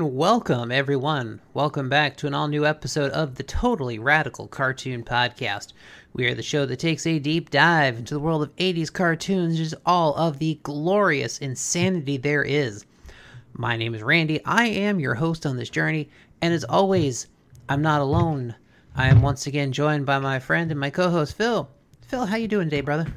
[0.00, 1.42] And welcome, everyone.
[1.52, 5.74] Welcome back to an all new episode of the Totally Radical Cartoon Podcast.
[6.14, 9.58] We are the show that takes a deep dive into the world of 80s cartoons,
[9.58, 12.86] just all of the glorious insanity there is.
[13.52, 14.42] My name is Randy.
[14.46, 16.08] I am your host on this journey,
[16.40, 17.26] and as always,
[17.68, 18.54] I'm not alone.
[18.96, 21.68] I am once again joined by my friend and my co-host Phil.
[22.00, 23.12] Phil, how you doing today, brother?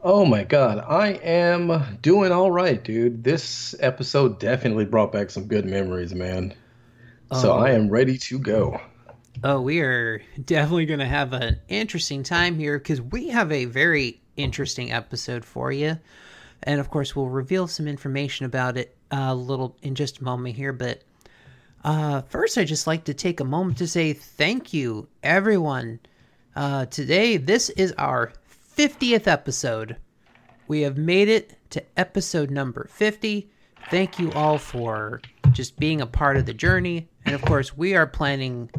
[0.00, 3.24] Oh my god, I am doing all right, dude.
[3.24, 6.54] This episode definitely brought back some good memories, man.
[7.32, 7.58] So Oh.
[7.58, 8.80] I am ready to go.
[9.42, 13.64] Oh, we are definitely going to have an interesting time here because we have a
[13.66, 15.98] very interesting episode for you.
[16.62, 20.56] And of course, we'll reveal some information about it a little in just a moment
[20.56, 20.72] here.
[20.72, 21.02] But
[21.84, 26.00] uh, first, I'd just like to take a moment to say thank you, everyone.
[26.56, 28.32] Uh, today, this is our
[28.78, 29.96] 50th episode.
[30.68, 33.50] We have made it to episode number 50.
[33.90, 37.08] Thank you all for just being a part of the journey.
[37.26, 38.70] And of course, we are planning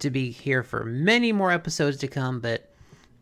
[0.00, 2.70] to be here for many more episodes to come, but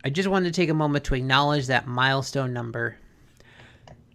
[0.05, 2.97] I just wanted to take a moment to acknowledge that milestone number.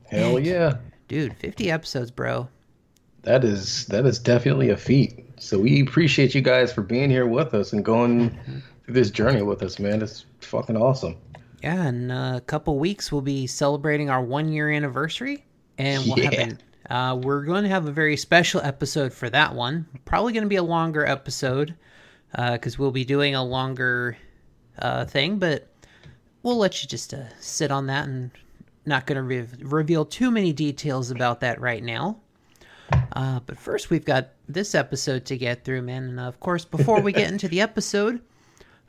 [0.09, 0.79] Hell yeah.
[1.07, 2.49] Dude, 50 episodes, bro.
[3.21, 5.29] That is that is definitely a feat.
[5.39, 8.37] So we appreciate you guys for being here with us and going
[8.83, 10.01] through this journey with us, man.
[10.01, 11.15] It's fucking awesome.
[11.61, 15.45] Yeah, in a couple weeks, we'll be celebrating our one year anniversary.
[15.77, 16.41] And we'll have Yeah.
[16.41, 16.59] an,
[16.89, 19.85] uh, we're going to have a very special episode for that one.
[20.05, 21.75] Probably going to be a longer episode
[22.35, 24.17] because we'll be doing a longer
[24.79, 25.67] uh, thing, but
[26.44, 28.31] we'll let you just uh, sit on that and
[28.85, 32.17] not going to re- reveal too many details about that right now.
[33.13, 36.03] Uh, but first, we've got this episode to get through, man.
[36.09, 38.21] And uh, of course, before we get into the episode,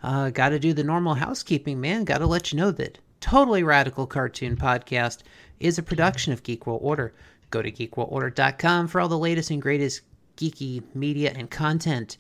[0.03, 2.05] uh, got to do the normal housekeeping, man.
[2.05, 5.19] Got to let you know that Totally Radical Cartoon Podcast
[5.61, 7.15] is a production of Geek World Order.
[7.51, 10.01] Go to geekworldorder.com for all the latest and greatest
[10.37, 12.17] geeky media and content.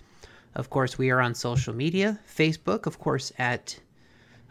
[0.54, 3.80] Of course, we are on social media Facebook, of course, at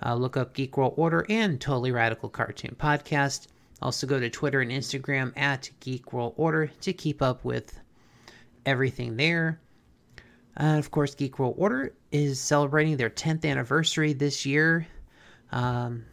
[0.03, 3.47] uh, look up Geek World Order and Totally Radical Cartoon Podcast.
[3.81, 7.80] Also, go to Twitter and Instagram at Geek World Order to keep up with
[8.66, 9.59] everything there.
[10.59, 14.88] Uh, of course, Geek World Order is celebrating their 10th anniversary this year.
[15.51, 16.05] Um,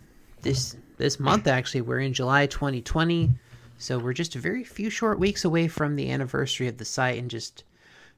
[0.42, 3.31] this this month, actually, we're in July 2020,
[3.78, 7.19] so we're just a very few short weeks away from the anniversary of the site,
[7.19, 7.64] and just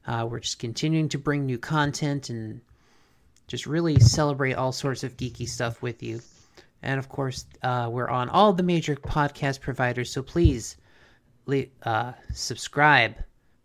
[0.07, 2.61] uh, we're just continuing to bring new content and
[3.47, 6.21] just really celebrate all sorts of geeky stuff with you.
[6.83, 10.77] And of course, uh, we're on all the major podcast providers, so please
[11.47, 13.17] le- uh, subscribe,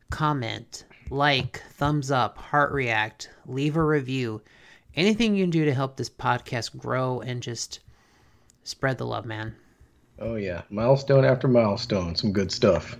[0.09, 4.41] comment, like, thumbs up, heart react, leave a review.
[4.95, 7.81] Anything you can do to help this podcast grow and just
[8.63, 9.55] spread the love, man.
[10.19, 10.61] Oh yeah.
[10.69, 12.15] Milestone after milestone.
[12.15, 12.97] Some good stuff.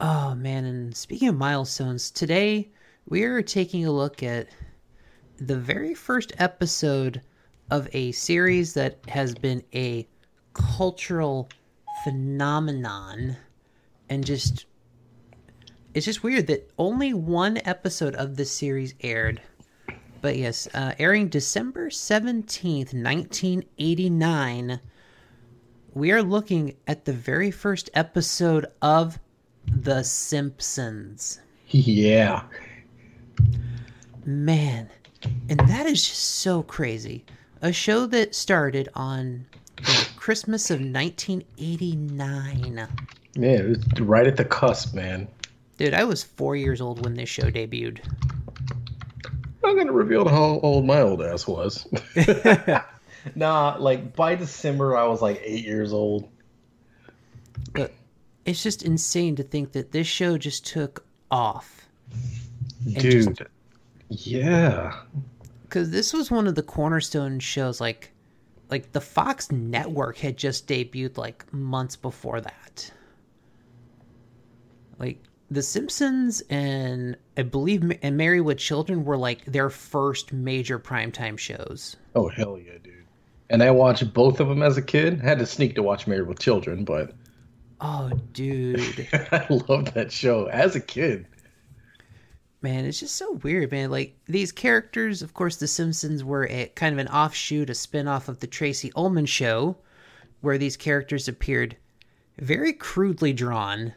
[0.00, 2.70] Oh man, and speaking of milestones, today
[3.08, 4.48] we are taking a look at
[5.38, 7.20] the very first episode
[7.70, 10.08] of a series that has been a
[10.54, 11.50] cultural
[12.04, 13.36] phenomenon
[14.08, 14.66] and just
[15.94, 19.40] it's just weird that only one episode of this series aired.
[20.20, 24.80] But yes, uh, airing December 17th, 1989,
[25.94, 29.18] we are looking at the very first episode of
[29.66, 31.40] The Simpsons.
[31.68, 32.42] Yeah.
[34.24, 34.88] Man,
[35.48, 37.24] and that is just so crazy.
[37.62, 42.88] A show that started on the Christmas of 1989.
[43.34, 45.28] Yeah, it was right at the cusp, man.
[45.78, 48.00] Dude, I was four years old when this show debuted.
[49.64, 51.86] I'm not gonna reveal how old my old ass was.
[53.34, 56.28] nah, like by December I was like eight years old.
[57.72, 57.92] But
[58.44, 61.86] it's just insane to think that this show just took off.
[62.88, 63.48] just- Dude.
[64.10, 65.00] Yeah.
[65.64, 68.10] because this was one of the cornerstone shows like
[68.70, 72.90] like the fox network had just debuted like months before that
[74.98, 80.78] like the simpsons and i believe and married with children were like their first major
[80.78, 83.04] primetime shows Oh hell yeah, dude.
[83.50, 85.20] And I watched both of them as a kid.
[85.20, 87.14] had to sneak to watch Married with Children, but
[87.80, 91.26] oh dude I loved that show as a kid.
[92.60, 96.66] man it's just so weird man like these characters of course the simpsons were a
[96.74, 99.76] kind of an offshoot a spin-off of the tracey ullman show
[100.40, 101.76] where these characters appeared
[102.40, 103.94] very crudely drawn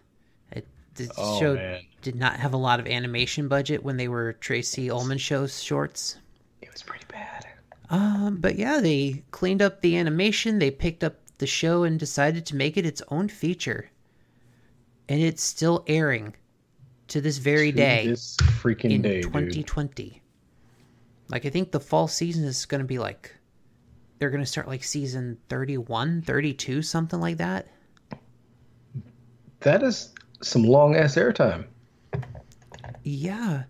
[0.95, 1.81] the Oh, show man.
[2.01, 6.17] did not have a lot of animation budget when they were tracey ullman show shorts
[6.61, 7.47] It was pretty bad.
[7.89, 12.45] um, but yeah they cleaned up the animation they picked up the show and decided
[12.47, 13.89] to make it its own feature
[15.09, 16.35] and it's still airing
[17.07, 19.33] to this very To day This freaking in day, dude.
[19.33, 20.21] 2020.
[21.29, 23.35] Like I think the fall season is going to be like
[24.19, 27.67] they're going to start like season 31, 32, something like that.
[29.61, 31.65] That is some long ass airtime.
[33.03, 33.63] Yeah.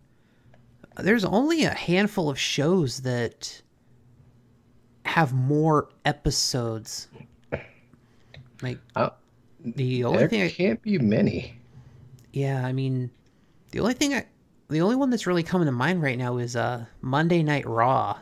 [0.98, 3.62] There's only a handful of shows that
[5.06, 7.08] have more episodes.
[8.62, 9.10] Like Uh,
[9.64, 11.58] the only There thing I, can't be many.
[12.34, 13.10] yeah, I mean
[13.72, 14.26] the only thing I
[14.70, 18.18] the only one that's really coming to mind right now is uh Monday Night Raw.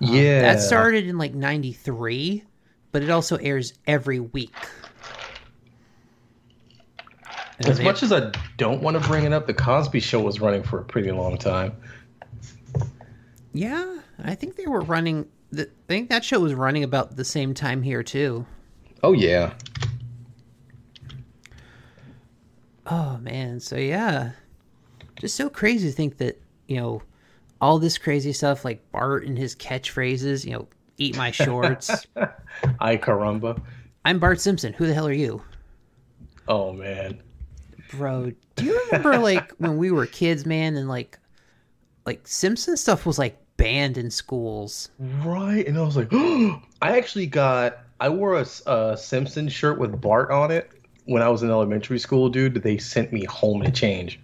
[0.00, 2.42] yeah, That started in like 93,
[2.92, 4.54] but it also airs every week.
[7.58, 10.20] And As they- much as I don't want to bring it up, the Cosby Show
[10.20, 11.72] was running for a pretty long time.
[13.54, 15.26] yeah, I think they were running.
[15.52, 18.44] The, I think that show was running about the same time here too.
[19.02, 19.52] Oh yeah,
[22.86, 24.32] Oh man, so yeah,
[25.18, 27.02] just so crazy to think that you know
[27.60, 30.44] all this crazy stuff like Bart and his catchphrases.
[30.44, 30.68] You know,
[30.98, 32.06] eat my shorts.
[32.80, 33.60] Ay caramba.
[34.04, 34.72] I'm Bart Simpson.
[34.74, 35.42] Who the hell are you,
[36.46, 37.20] Oh man,
[37.90, 38.32] bro?
[38.56, 41.18] Do you remember like when we were kids, man, and like
[42.06, 44.90] like Simpson stuff was like banned in schools.
[44.98, 45.66] right?
[45.66, 46.12] And I was like,
[46.82, 47.78] I actually got.
[47.98, 50.70] I wore a Simpson shirt with Bart on it
[51.06, 52.54] when I was in elementary school, dude.
[52.62, 54.20] They sent me home to change.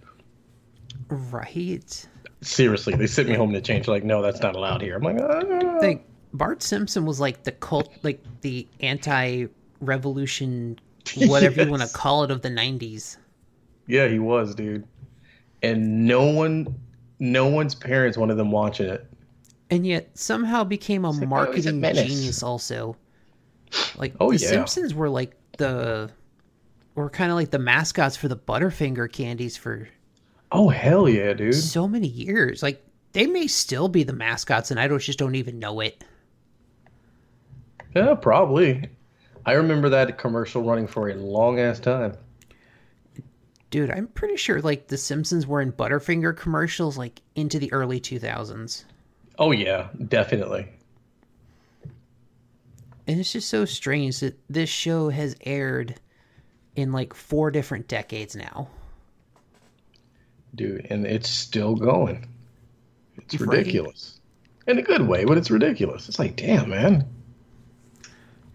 [1.09, 2.07] Right.
[2.41, 3.87] Seriously, they sent me home to change.
[3.87, 4.97] Like, no, that's not allowed here.
[4.97, 5.77] I'm like, ah.
[5.81, 10.79] Like Bart Simpson was like the cult, like the anti-revolution,
[11.25, 13.17] whatever you want to call it, of the '90s.
[13.87, 14.87] Yeah, he was, dude.
[15.63, 16.67] And no one,
[17.19, 19.07] no one's parents wanted them watching it.
[19.69, 22.97] and yet somehow became a like, oh, a marketing genius also
[23.95, 24.37] like Oh, the yeah.
[24.37, 26.11] simpsons were like the
[26.95, 29.89] were kind of like the mascots for the butterfinger candies for
[30.53, 31.69] Oh hell yeah, dude!
[31.69, 32.83] so many years like
[33.13, 36.03] they may still be the mascots and i don't just don't even know it
[37.95, 38.89] Yeah, probably.
[39.45, 42.17] I remember that commercial running for a long ass time.
[43.73, 47.99] Dude i'm pretty sure like the simpsons were in butterfinger commercials like into the early
[47.99, 48.83] 2000s
[49.39, 50.67] Oh yeah, definitely.
[53.07, 55.95] and it's just so strange that this show has aired
[56.75, 58.67] in like four different decades now
[60.53, 62.27] dude, and it's still going.
[63.17, 64.19] It's ridiculous.
[64.67, 66.07] In a good way, but it's ridiculous.
[66.07, 67.07] It's like, damn, man.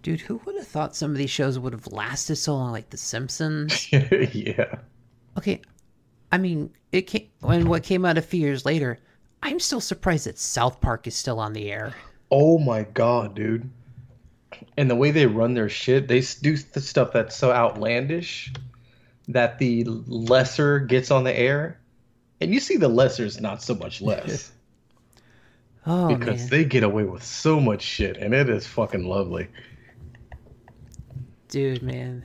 [0.03, 2.91] Dude, who would have thought some of these shows would have lasted so long, like
[2.91, 3.93] The Simpsons?
[3.93, 4.77] yeah.
[5.39, 5.63] Okay,
[6.33, 8.99] I mean, it came when what came out a few years later.
[9.41, 11.95] I'm still surprised that South Park is still on the air.
[12.29, 13.71] Oh my god, dude.
[14.77, 18.53] And the way they run their shit, they do the stuff that's so outlandish
[19.29, 21.79] that the lesser gets on the air.
[22.41, 24.51] And you see the lesser's not so much less
[25.87, 29.49] Oh because man, they get away with so much shit and it is fucking lovely.
[31.49, 32.25] dude, man,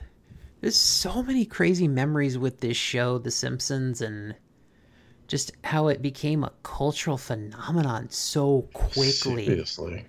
[0.64, 4.34] there's so many crazy memories with this show, The Simpsons, and
[5.28, 9.44] just how it became a cultural phenomenon so quickly.
[9.44, 10.06] Seriously.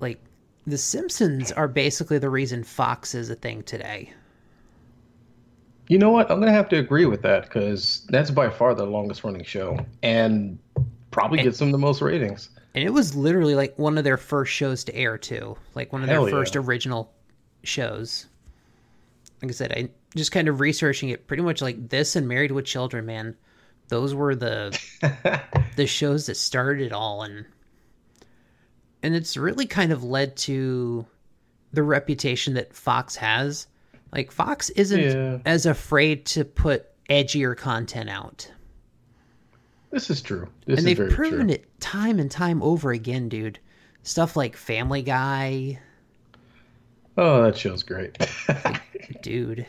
[0.00, 0.24] Like,
[0.66, 4.10] The Simpsons are basically the reason Fox is a thing today.
[5.88, 6.30] You know what?
[6.30, 9.78] I'm gonna have to agree with that because that's by far the longest running show,
[10.02, 10.58] and
[11.10, 12.48] probably gets them the most ratings.
[12.74, 16.00] And it was literally like one of their first shows to air too, like one
[16.00, 16.34] of their Hell yeah.
[16.36, 17.12] first original
[17.64, 18.28] shows.
[19.42, 21.26] Like I said, I just kind of researching it.
[21.26, 23.36] Pretty much like this and Married with Children, man.
[23.88, 24.78] Those were the
[25.76, 27.44] the shows that started it all, and
[29.02, 31.04] and it's really kind of led to
[31.72, 33.66] the reputation that Fox has.
[34.12, 35.38] Like Fox isn't Yeah.
[35.44, 38.50] as afraid to put edgier content out.
[39.90, 40.48] This is true.
[40.66, 41.54] This and is they've proven true.
[41.56, 43.58] it time and time over again, dude.
[44.02, 45.78] Stuff like Family Guy,
[47.16, 48.16] Oh, that show's great.
[49.22, 49.66] dude.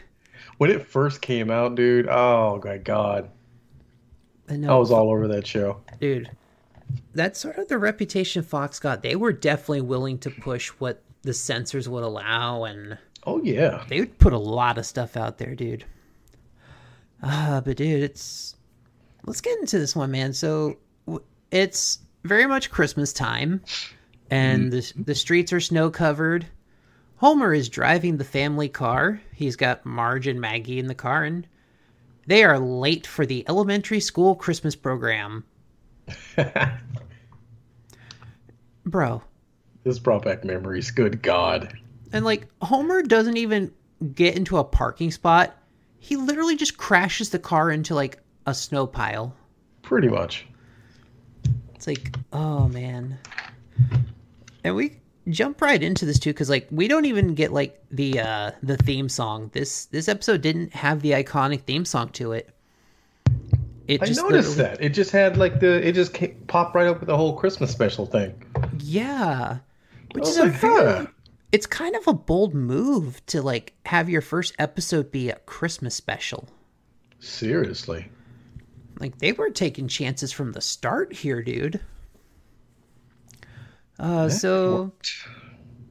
[0.57, 2.07] when it first came out, dude.
[2.07, 3.29] Oh my god,
[4.49, 5.81] I know, I was all over that show.
[5.99, 6.31] dude.
[7.13, 9.01] That's sort of the reputation Fox got.
[9.01, 13.83] They were definitely willing to push what the censors would allow, and Oh yeah.
[13.89, 15.83] they would put a lot of stuff out there, dude.
[17.23, 18.55] Ah, but dude, it's
[19.25, 20.33] let's get into this one, man.
[20.33, 20.77] So
[21.51, 23.61] it's very much Christmas time,
[24.29, 26.45] and the the streets are snow covered.
[27.25, 29.19] Homer is driving the family car.
[29.33, 31.47] He's got Marge and Maggie in the car, and
[32.27, 35.43] they are late for the elementary school Christmas program.
[38.85, 39.23] Bro,
[39.83, 40.91] this brought back memories.
[40.91, 41.75] Good god.
[42.13, 43.73] And like Homer doesn't even
[44.13, 45.57] get into a parking spot.
[45.97, 49.35] He literally just crashes the car into like a snow pile.
[49.81, 50.45] Pretty much.
[51.73, 53.17] It's like, oh man.
[54.63, 58.19] And we jump right into this too cuz like we don't even get like the
[58.19, 59.49] uh the theme song.
[59.53, 62.49] This this episode didn't have the iconic theme song to it.
[63.87, 64.81] It I noticed that.
[64.81, 67.71] It just had like the it just came, popped right up with the whole Christmas
[67.71, 68.33] special thing.
[68.79, 69.59] Yeah.
[70.13, 71.07] Which is a very,
[71.51, 75.93] it's kind of a bold move to like have your first episode be a Christmas
[75.93, 76.47] special.
[77.19, 78.09] Seriously.
[78.99, 81.81] Like they were taking chances from the start here, dude.
[83.99, 85.11] Uh, so worked.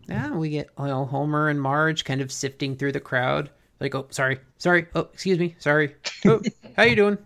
[0.08, 3.50] yeah, we get you know, Homer and Marge kind of sifting through the crowd.
[3.80, 5.94] Like, oh, sorry, sorry, oh, excuse me, sorry.
[6.26, 6.40] Oh,
[6.76, 7.18] how you doing?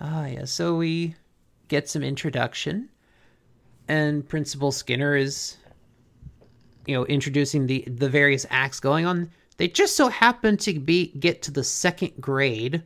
[0.00, 0.44] Ah, yeah.
[0.44, 1.16] So we
[1.66, 2.88] get some introduction,
[3.88, 5.56] and Principal Skinner is,
[6.86, 9.30] you know, introducing the the various acts going on.
[9.56, 12.84] They just so happen to be get to the second grade,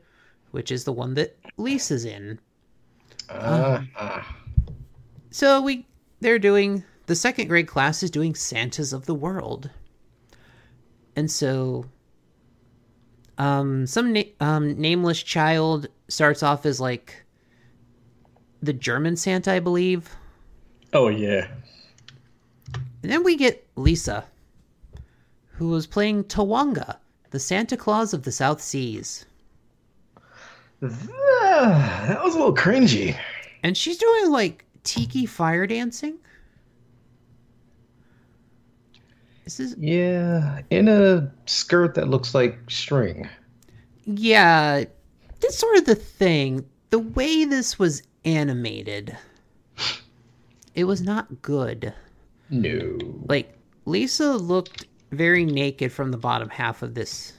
[0.52, 2.38] which is the one that Lisa's in.
[3.28, 4.23] Uh, uh.
[5.31, 5.87] So we
[6.23, 9.71] they're doing the second grade class is doing Santas of the World.
[11.17, 11.87] And so
[13.38, 17.25] um some na- um nameless child starts off as like
[18.62, 20.09] the German Santa, I believe.
[20.93, 21.49] Oh yeah.
[23.02, 24.25] And then we get Lisa,
[25.49, 26.99] who was playing Tawanga,
[27.31, 29.26] the Santa Claus of the South Seas.
[30.81, 33.17] That was a little cringy.
[33.64, 36.19] And she's doing like tiki fire dancing.
[39.45, 43.29] This is yeah, in a skirt that looks like string.
[44.05, 44.85] Yeah,
[45.41, 46.65] that's sort of the thing.
[46.91, 49.17] The way this was animated,
[50.75, 51.93] it was not good.
[52.51, 52.99] No.
[53.29, 57.33] Like Lisa looked very naked from the bottom half of this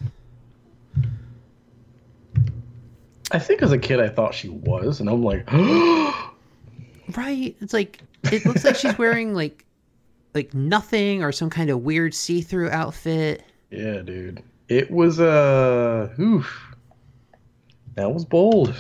[3.33, 6.02] I think as a kid I thought she was, and I'm like, oh,
[7.17, 7.55] right.
[7.59, 9.65] It's like it looks like she's wearing like
[10.33, 13.43] like nothing or some kind of weird see-through outfit.
[13.69, 14.43] Yeah, dude.
[14.67, 16.75] It was uh oof.
[17.95, 18.75] That was bold.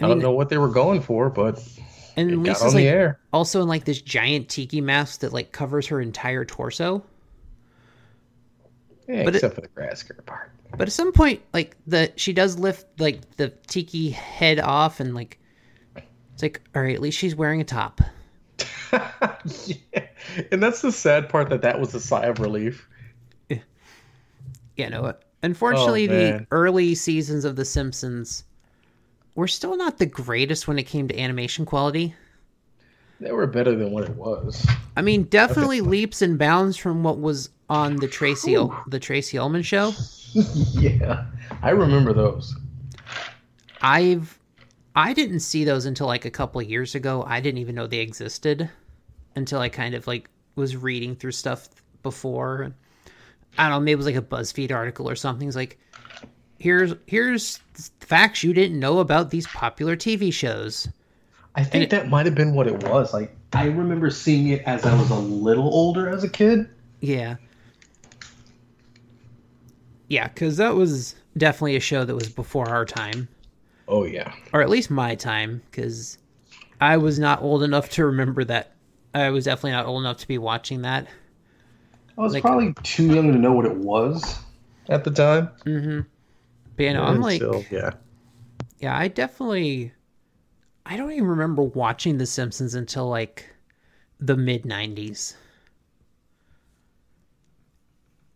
[0.00, 1.62] I, I don't know what they were going for, but
[2.16, 3.20] and it Lisa's like air.
[3.32, 7.04] also in like this giant tiki mask that like covers her entire torso.
[9.06, 10.52] Yeah, but except it, for the grass skirt part.
[10.70, 15.14] But at some point, like the she does lift like the tiki head off, and
[15.14, 15.38] like
[16.42, 18.00] it's like, all right, at least she's wearing a top.
[18.92, 20.06] yeah,
[20.50, 22.88] and that's the sad part that that was a sigh of relief.
[24.76, 25.12] Yeah, no.
[25.42, 28.44] Unfortunately, oh, the early seasons of The Simpsons
[29.34, 32.14] were still not the greatest when it came to animation quality.
[33.20, 34.66] They were better than what it was.
[34.96, 38.56] I mean, definitely leaps and bounds from what was on the Tracey
[38.86, 39.92] the Tracey Ullman show.
[40.72, 41.26] yeah,
[41.62, 42.56] I remember those.
[43.82, 44.39] I've
[44.94, 47.24] I didn't see those until like a couple years ago.
[47.26, 48.68] I didn't even know they existed
[49.36, 51.68] until I kind of like was reading through stuff
[52.02, 52.72] before.
[53.58, 55.46] I don't know, maybe it was like a BuzzFeed article or something.
[55.46, 55.78] It's like
[56.58, 57.58] here's here's
[58.00, 60.88] facts you didn't know about these popular TV shows.
[61.54, 63.12] I think it, that might have been what it was.
[63.12, 66.68] Like I remember seeing it as I was a little older as a kid.
[67.00, 67.36] Yeah.
[70.08, 73.28] Yeah, because that was definitely a show that was before our time.
[73.90, 76.16] Oh yeah, or at least my time, because
[76.80, 78.76] I was not old enough to remember that.
[79.12, 81.08] I was definitely not old enough to be watching that.
[82.16, 84.38] I was like, probably too young to know what it was
[84.88, 85.50] at the time.
[85.66, 86.00] Mm-hmm.
[86.76, 87.90] But you know, I'm like, still, yeah,
[88.78, 88.96] yeah.
[88.96, 89.92] I definitely,
[90.86, 93.52] I don't even remember watching The Simpsons until like
[94.20, 95.34] the mid '90s.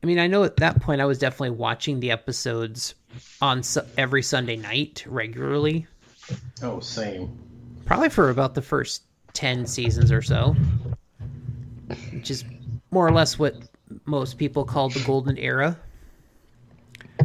[0.03, 2.97] I mean, I know at that point I was definitely watching the episodes
[3.41, 5.87] on su- every Sunday night regularly.
[6.63, 7.37] Oh, same.
[7.85, 9.03] Probably for about the first
[9.35, 10.57] 10 seasons or so,
[12.13, 12.45] which is
[12.91, 13.57] more or less what
[14.07, 15.79] most people call the golden era.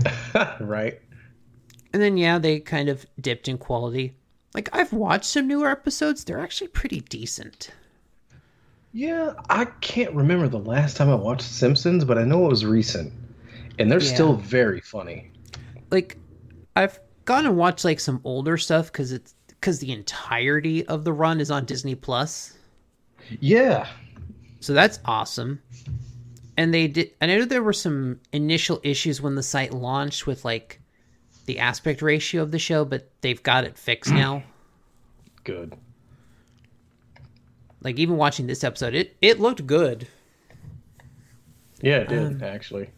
[0.60, 1.00] right.
[1.94, 4.14] And then, yeah, they kind of dipped in quality.
[4.54, 7.72] Like, I've watched some newer episodes, they're actually pretty decent.
[8.92, 12.66] Yeah, I can't remember the last time I watched Simpsons, but I know it was
[12.66, 13.14] recent,
[13.78, 14.14] and they're yeah.
[14.14, 15.29] still very funny.
[15.92, 16.18] Like,
[16.76, 21.14] I've gone and watched like some older stuff because it's because the entirety of the
[21.14, 22.58] run is on Disney Plus.
[23.40, 23.88] Yeah,
[24.60, 25.62] so that's awesome.
[26.58, 27.12] And they did.
[27.22, 30.82] I know there were some initial issues when the site launched with like
[31.46, 34.44] the aspect ratio of the show, but they've got it fixed now.
[35.44, 35.76] Good.
[37.82, 40.06] Like even watching this episode, it it looked good.
[41.82, 42.90] Yeah, it did um, actually.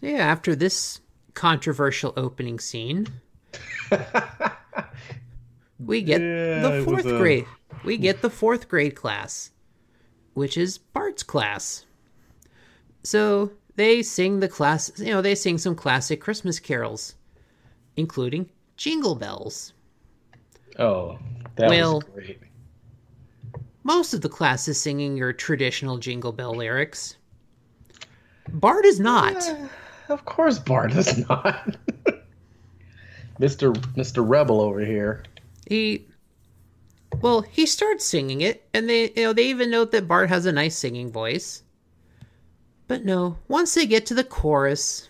[0.00, 1.00] Yeah, after this
[1.34, 3.06] controversial opening scene,
[5.78, 7.46] we get Yeah, the fourth a- grade.
[7.84, 9.50] We get the fourth grade class,
[10.32, 11.84] which is Bart's class.
[13.02, 17.14] So they sing the class, you know, they sing some classic Christmas carols,
[17.96, 19.74] including Jingle Bells.
[20.78, 21.18] Oh,
[21.56, 22.38] that Well- was great.
[23.86, 27.16] Most of the class is singing your traditional Jingle Bell lyrics.
[28.48, 29.36] Bart is not.
[29.46, 29.66] Eh,
[30.08, 31.76] of course, Bart is not.
[33.38, 35.24] Mister Mister Rebel over here.
[35.66, 36.06] He,
[37.20, 40.46] well, he starts singing it, and they, you know, they even note that Bart has
[40.46, 41.62] a nice singing voice.
[42.86, 45.08] But no, once they get to the chorus,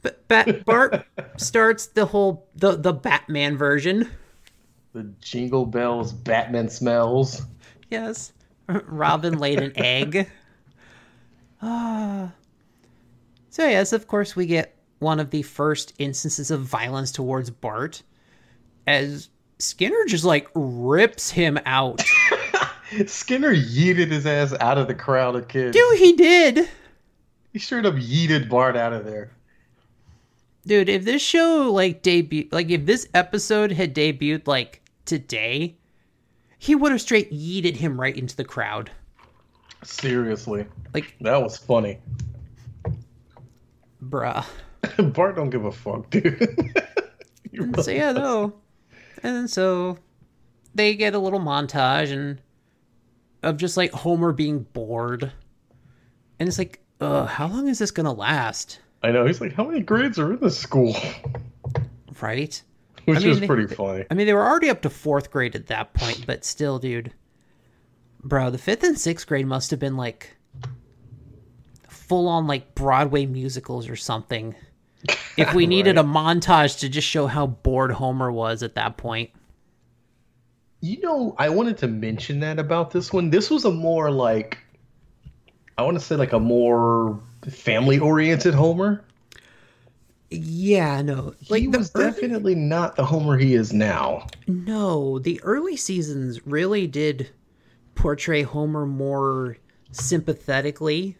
[0.00, 4.10] but Bat- Bart starts the whole the the Batman version.
[4.94, 7.42] The Jingle Bells, Batman smells.
[7.90, 8.32] Yes,
[8.68, 10.28] Robin laid an egg.
[11.62, 12.32] Ah.
[13.50, 18.02] So yes, of course, we get one of the first instances of violence towards Bart,
[18.86, 19.28] as
[19.58, 22.02] Skinner just like rips him out.
[23.06, 25.76] Skinner yeeted his ass out of the crowd of kids.
[25.76, 26.68] Dude, he did.
[27.52, 29.30] He straight up yeeted Bart out of there.
[30.66, 35.76] Dude, if this show like debut, like if this episode had debuted like today,
[36.58, 38.90] he would have straight yeeted him right into the crowd.
[39.82, 41.98] Seriously, Like, that was funny.
[44.02, 44.44] bruh.
[45.14, 46.48] Bart don't give a fuck, dude.
[47.54, 48.54] Really so yeah, no.
[49.22, 49.98] And then so
[50.74, 52.40] they get a little montage and
[53.42, 55.30] of just like Homer being bored.
[56.38, 58.80] And it's like, uh, how long is this gonna last?
[59.02, 59.26] I know.
[59.26, 60.96] He's like, how many grades are in this school?
[62.22, 62.62] Right?
[63.04, 64.06] Which mean, is they- pretty funny.
[64.10, 67.12] I mean, they were already up to fourth grade at that point, but still, dude.
[68.24, 70.36] Bro, the fifth and sixth grade must have been like
[71.88, 74.54] full on like Broadway musicals or something.
[75.36, 79.30] If we needed a montage to just show how bored Homer was at that point.
[80.80, 83.30] You know, I wanted to mention that about this one.
[83.30, 84.58] This was a more like,
[85.78, 89.04] I want to say like a more family-oriented Homer.
[90.30, 91.34] Yeah, no.
[91.48, 94.26] Like he was early- definitely not the Homer he is now.
[94.46, 97.30] No, the early seasons really did
[97.94, 99.56] portray Homer more
[99.90, 101.16] sympathetically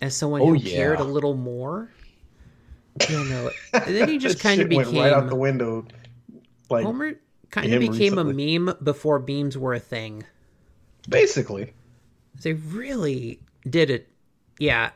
[0.00, 0.74] as someone Oh, who yeah.
[0.76, 1.90] cared a little more.
[3.08, 5.86] You know, and then he just kind of went became right out the window.
[6.68, 7.14] Like Homer
[7.50, 10.24] kind of became a meme before memes were a thing.
[11.08, 11.72] basically,
[12.42, 14.08] They really did it.
[14.58, 14.90] Yeah.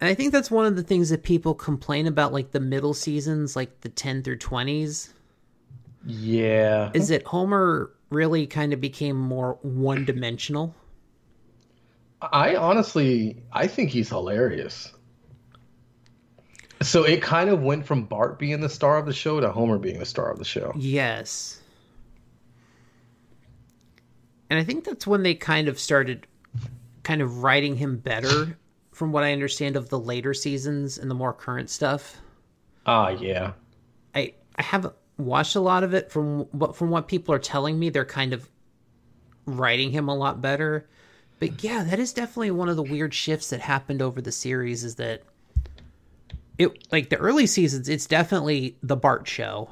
[0.00, 2.94] And I think that's one of the things that people complain about like the middle
[2.94, 5.10] seasons, like the 10 through 20s,
[6.06, 6.90] yeah.
[6.94, 10.74] is that Homer really kind of became more one-dimensional.
[12.20, 14.92] I honestly, I think he's hilarious.
[16.82, 19.78] So it kind of went from Bart being the star of the show to Homer
[19.78, 20.72] being the star of the show.
[20.76, 21.60] Yes.
[24.50, 26.26] And I think that's when they kind of started
[27.02, 28.56] kind of writing him better
[28.92, 32.20] from what I understand of the later seasons and the more current stuff.
[32.86, 33.52] Ah, yeah.
[34.14, 37.78] I I haven't watched a lot of it from what from what people are telling
[37.78, 38.48] me they're kind of
[39.44, 40.88] writing him a lot better.
[41.40, 44.84] But yeah, that is definitely one of the weird shifts that happened over the series
[44.84, 45.22] is that
[46.56, 49.70] it like the early seasons it's definitely the Bart show.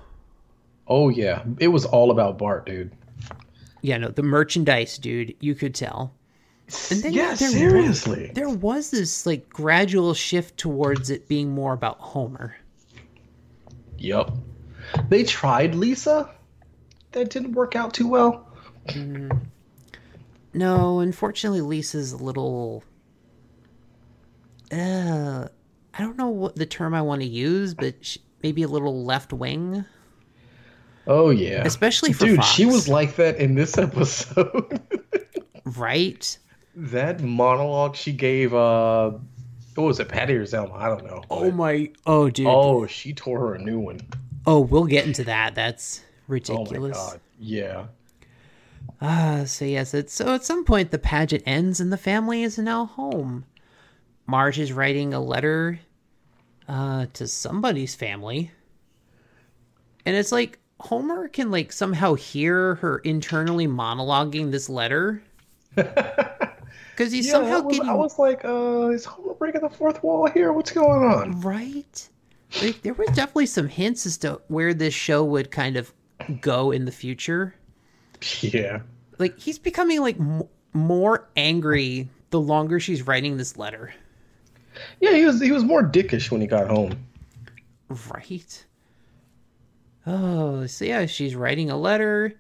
[0.86, 1.42] Oh yeah.
[1.58, 2.92] It was all about Bart, dude.
[3.82, 6.12] Yeah, no, the merchandise, dude, you could tell.
[6.90, 8.22] And then yeah, there seriously.
[8.22, 12.56] Was, there was this like gradual shift towards it being more about Homer.
[13.98, 14.32] Yep.
[15.08, 16.30] They tried Lisa.
[17.12, 18.46] That didn't work out too well.
[20.54, 22.82] No, unfortunately, Lisa's a little.
[24.72, 25.48] Uh,
[25.94, 29.04] I don't know what the term I want to use, but sh maybe a little
[29.04, 29.84] left wing,
[31.06, 31.62] Oh yeah.
[31.64, 34.80] especially for Dude, Fox, she was like that in this episode.
[35.64, 36.38] right.
[36.74, 39.12] that monologue she gave uh
[39.74, 40.74] what was it, Patty or Selma?
[40.74, 41.22] I don't know.
[41.30, 41.90] Oh my!
[42.06, 42.46] Oh, dude.
[42.46, 44.00] Oh, she tore her a new one.
[44.46, 45.54] We'll get into that.
[45.54, 46.02] That's
[46.48, 46.96] Oh ridiculous.
[46.96, 47.20] my god.
[47.38, 47.86] Yeah.
[49.00, 52.58] Ah, so yes, it's so at some point the pageant ends and the family is
[52.58, 53.46] now home.
[54.26, 55.80] Marge is writing a letter
[56.68, 58.50] uh to somebody's family.
[60.06, 65.22] And it's like Homer can like somehow hear her internally monologuing this letter.
[66.96, 70.02] Cuz he's Yeah, somehow was, getting I was like, uh, is Homer breaking the fourth
[70.02, 70.52] wall here?
[70.52, 71.36] What's going on?
[71.42, 72.08] right.
[72.62, 75.92] Like there was definitely some hints as to where this show would kind of
[76.40, 77.54] go in the future.
[78.40, 78.80] Yeah.
[79.18, 83.92] like he's becoming like m- more angry the longer she's writing this letter
[85.00, 87.06] Yeah, he was he was more dickish when he got home.
[88.14, 88.64] right
[90.06, 92.32] Oh, so yeah, she's writing a letter.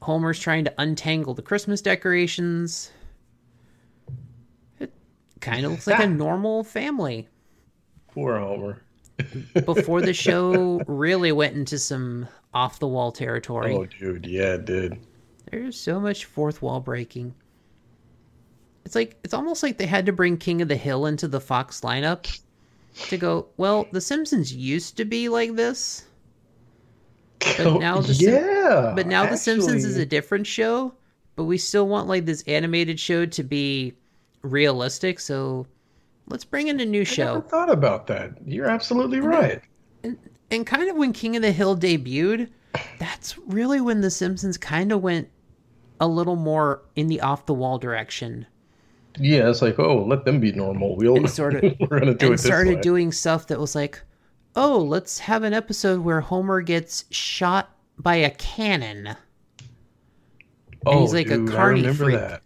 [0.00, 2.92] Homer's trying to untangle the Christmas decorations.
[4.78, 4.92] It
[5.40, 7.28] kind of looks like a normal family
[8.12, 8.82] Poor Homer.
[9.64, 13.74] Before the show really went into some off the wall territory.
[13.74, 14.98] Oh, dude, yeah, dude.
[15.50, 17.34] There's so much fourth wall breaking.
[18.84, 21.40] It's like it's almost like they had to bring King of the Hill into the
[21.40, 22.40] Fox lineup
[23.08, 26.04] to go, well, The Simpsons used to be like this,
[27.40, 30.94] but now the Sim- yeah, but now The Simpsons is a different show,
[31.36, 33.94] but we still want like this animated show to be
[34.42, 35.66] realistic, so
[36.30, 37.40] let's bring in a new I never show.
[37.42, 38.32] thought about that.
[38.46, 39.60] You're absolutely right.
[40.50, 42.48] And kind of when King of the Hill debuted,
[42.98, 45.28] that's really when The Simpsons kind of went
[46.00, 48.46] a little more in the off the wall direction.
[49.18, 50.96] Yeah, it's like, oh, let them be normal.
[50.96, 52.80] We'll And sort of- we're gonna do it and this started way.
[52.80, 54.00] doing stuff that was like,
[54.56, 59.14] oh, let's have an episode where Homer gets shot by a cannon.
[60.86, 62.16] oh, he's like a dude, I remember freak.
[62.18, 62.42] that.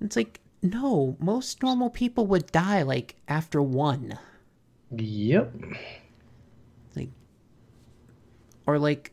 [0.00, 4.18] It's like, no, most normal people would die like after one.
[4.96, 5.52] Yep.
[6.96, 7.10] Like,
[8.66, 9.12] or like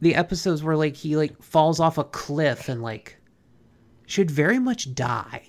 [0.00, 3.18] the episodes where like he like falls off a cliff and like
[4.06, 5.42] should very much die.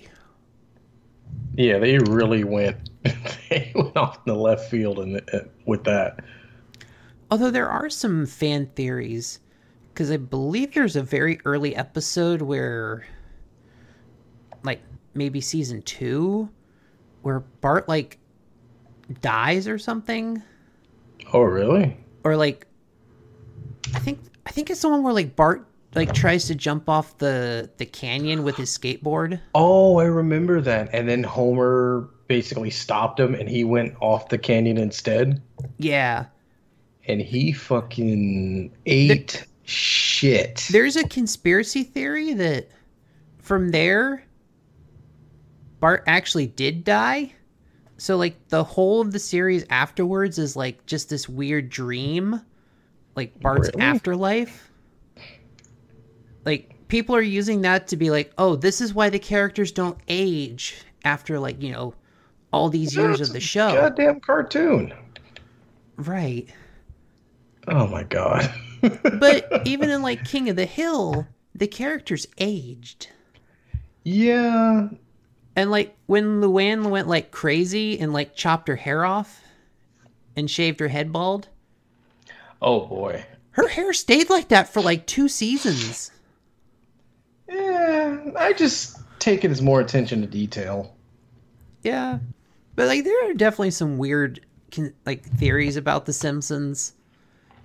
[1.56, 2.90] Yeah, they really went.
[3.02, 6.20] they went off in the left field and uh, with that.
[7.30, 9.40] Although there are some fan theories,
[9.88, 13.06] because I believe there's a very early episode where,
[14.62, 14.82] like,
[15.14, 16.48] maybe season two,
[17.22, 18.18] where Bart, like,
[19.20, 20.42] dies or something.
[21.32, 21.96] Oh, really?
[22.24, 22.66] Or, like,
[23.94, 27.18] I think, I think it's the one where, like, Bart, like, tries to jump off
[27.18, 29.40] the, the canyon with his skateboard.
[29.54, 30.88] Oh, I remember that.
[30.92, 35.42] And then Homer basically stopped him, and he went off the canyon instead.
[35.78, 36.26] Yeah.
[37.06, 40.66] And he fucking ate shit.
[40.70, 42.68] There's a conspiracy theory that
[43.38, 44.24] from there,
[45.82, 47.32] Bart actually did die.
[47.98, 52.40] So, like, the whole of the series afterwards is like just this weird dream,
[53.16, 53.82] like Bart's Really?
[53.82, 54.70] afterlife.
[56.44, 59.98] Like, people are using that to be like, oh, this is why the characters don't
[60.08, 61.94] age after, like, you know,
[62.52, 63.74] all these years That's of the show.
[63.74, 64.94] Goddamn cartoon.
[65.96, 66.48] Right.
[67.68, 68.52] Oh my god.
[69.20, 73.08] But even in, like, King of the Hill, the characters aged.
[74.04, 74.88] yeah,
[75.54, 79.42] And like when Luann went like crazy and like chopped her hair off
[80.36, 81.48] and shaved her head bald,
[82.60, 83.24] Oh boy.
[83.52, 86.10] her hair stayed like that for like two seasons.
[87.48, 90.94] Yeah, I just take it as more attention to detail.
[91.82, 92.18] Yeah.
[92.74, 94.40] But like there are definitely some weird
[95.04, 96.94] like theories about the Simpsons.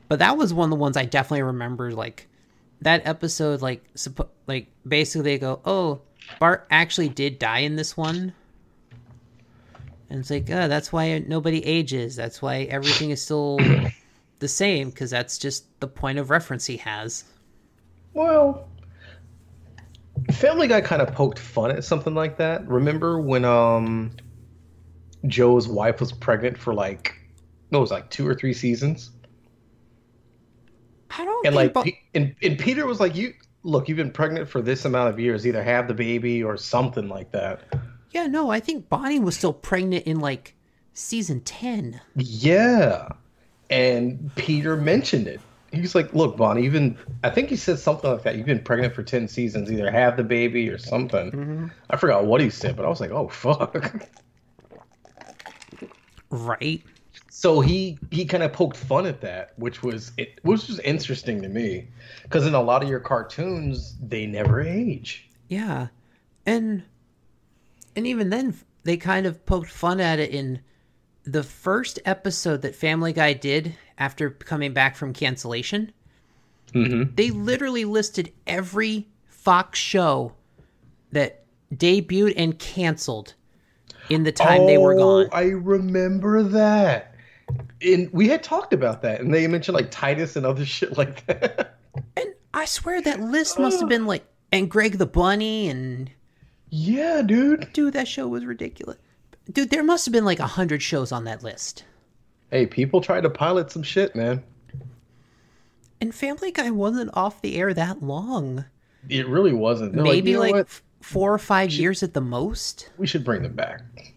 [0.10, 2.28] But that was one of the ones I definitely remember like
[2.82, 6.02] that episode like suppo- like basically they go, "Oh,
[6.40, 8.34] Bart actually did die in this one."
[10.10, 12.16] And it's like, "Oh, that's why nobody ages.
[12.16, 13.60] That's why everything is still
[14.40, 17.24] the same because that's just the point of reference he has."
[18.14, 18.68] Well,
[20.32, 22.68] Family Guy kind of poked fun at something like that.
[22.68, 24.12] Remember when um
[25.26, 27.16] Joe's wife was pregnant for like
[27.72, 29.12] it was like two or three seasons,
[31.12, 34.50] I don't and like Bo- and, and Peter was like, "You look, you've been pregnant
[34.50, 35.46] for this amount of years.
[35.46, 37.62] Either have the baby or something like that."
[38.12, 40.56] Yeah, no, I think Bonnie was still pregnant in like
[40.94, 42.02] season 10.
[42.16, 43.10] Yeah.
[43.70, 45.42] And Peter mentioned it.
[45.72, 48.38] He's like, look, Bonnie, you've been, I think he said something like that.
[48.38, 51.32] You've been pregnant for 10 seasons, either have the baby or something.
[51.32, 51.68] Mm-hmm.
[51.90, 53.76] I forgot what he said, but I was like, oh, fuck.
[56.30, 56.82] Right?
[57.40, 61.40] So he, he kind of poked fun at that, which was, it, which was interesting
[61.44, 61.88] to me.
[62.24, 65.30] Because in a lot of your cartoons, they never age.
[65.48, 65.90] Yeah.
[66.48, 66.82] And
[67.96, 70.62] and even then they kind of poked fun at it in
[71.26, 75.94] the first episode that Family Guy did after coming back from cancellation.
[76.74, 77.14] Mm-hmm.
[77.14, 80.34] They literally listed every Fox show
[81.12, 83.36] that debuted and canceled
[84.10, 85.28] in the time they were gone.
[85.32, 87.07] Oh, I remember that.
[87.82, 91.26] And we had talked about that, and they mentioned like Titus and other shit like
[91.28, 91.78] that.
[92.16, 96.10] And I swear that list must have been like and Greg the Bunny and
[96.70, 97.72] yeah, dude.
[97.74, 98.98] dude, that show was ridiculous.
[99.52, 101.86] Dude, there must have been like a hundred shows on that list.
[102.52, 104.44] Hey, people try to pilot some shit, man.
[106.00, 108.66] And Family Guy wasn't off the air that long.
[109.10, 109.94] It really wasn't.
[109.94, 112.90] They're Maybe you know like, f- four or five years at the most.
[112.98, 114.14] we should bring them back.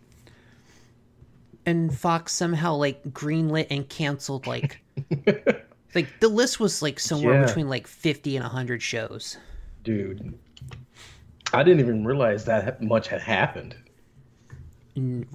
[1.67, 4.81] And Fox somehow like greenlit and canceled like
[5.95, 7.47] like the list was like somewhere Yeah.
[7.47, 9.37] between like 50 and 100 shows.
[9.85, 10.39] Dude,
[11.53, 13.75] I didn't even realize that much had happened.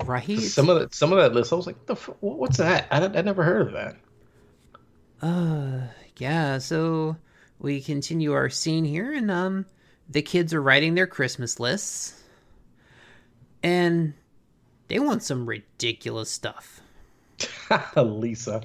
[0.06, 0.40] Right?
[0.40, 3.04] Some of that, some of that list, I was like, "The f- what's that?" I,
[3.04, 3.96] I never heard of that.
[5.22, 6.60] Uh, yeah.
[6.60, 7.16] So
[7.58, 9.66] we continue our scene here, and um,
[10.10, 12.22] the kids are writing their Christmas lists,
[13.64, 14.14] and
[14.88, 16.82] they want some ridiculous stuff.
[17.96, 18.62] Lisa.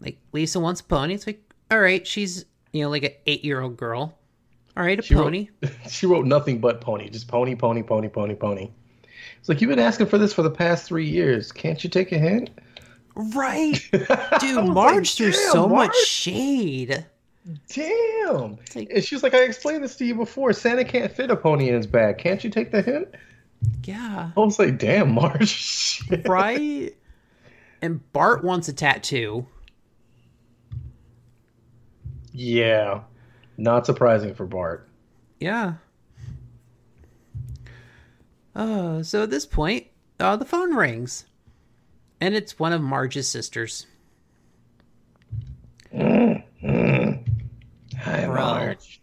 [0.00, 1.14] Like Lisa wants a pony.
[1.14, 4.18] It's like, all right, she's you know like an eight-year-old girl.
[4.76, 5.48] All right, a She wrote- pony.
[5.88, 8.70] she wrote nothing but pony, just pony, pony, pony, pony, pony.
[9.38, 11.52] It's like you've been asking for this for the past three years.
[11.52, 12.50] Can't you take a hint?
[13.14, 13.78] Right,
[14.40, 14.64] dude.
[14.66, 17.04] Marge like, threw "Damn, so much shade.
[17.68, 18.56] Damn.
[18.74, 20.52] like- and she's like, I explained this to you before.
[20.52, 22.18] Santa can't fit a pony in his bag.
[22.18, 23.08] Can't you take the hint?
[23.84, 25.48] Yeah, I was like, damn, Marge.
[25.48, 26.28] Shit.
[26.28, 26.94] right.
[27.80, 29.46] And Bart wants a tattoo.
[32.32, 33.02] Yeah.
[33.56, 34.88] Not surprising for Bart.
[35.40, 35.74] Yeah.
[38.54, 39.86] Uh, so at this point,
[40.20, 41.26] uh, the phone rings.
[42.20, 43.86] And it's one of Marge's sisters.
[45.92, 48.34] Hi, Bro.
[48.34, 49.01] Marge.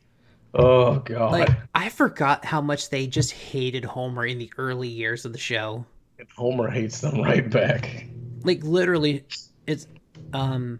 [0.53, 1.31] Oh, God.
[1.31, 5.39] Like, I forgot how much they just hated Homer in the early years of the
[5.39, 5.85] show.
[6.17, 8.05] And Homer hates them right back.
[8.43, 9.25] Like, literally,
[9.67, 9.87] it's,
[10.33, 10.79] um,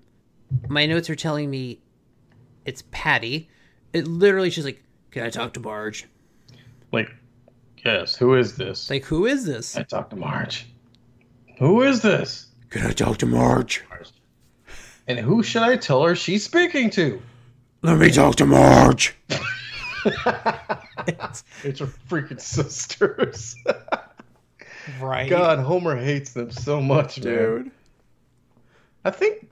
[0.68, 1.82] my notes are telling me
[2.66, 3.50] it's Patty.
[3.94, 6.08] It literally, she's like, Can I talk to Marge?
[6.92, 7.10] Like,
[7.86, 8.90] yes, who is this?
[8.90, 9.78] Like, who is this?
[9.78, 10.66] I talk to Marge.
[11.60, 12.48] Who is this?
[12.70, 13.84] Can I talk to Marge?
[15.08, 17.20] And who should I tell her she's speaking to?
[17.82, 19.16] Let me talk to Marge.
[21.08, 23.56] It's it's her freaking sisters.
[25.00, 25.30] right.
[25.30, 27.72] God, Homer hates them so much, dude.
[29.06, 29.50] I think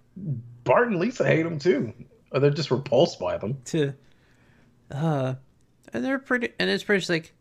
[0.64, 1.94] Bart and Lisa hate them too.
[2.32, 3.58] Or they're just repulsed by them.
[3.66, 3.94] to
[4.92, 5.36] uh
[5.94, 7.34] and they're pretty and it's pretty just like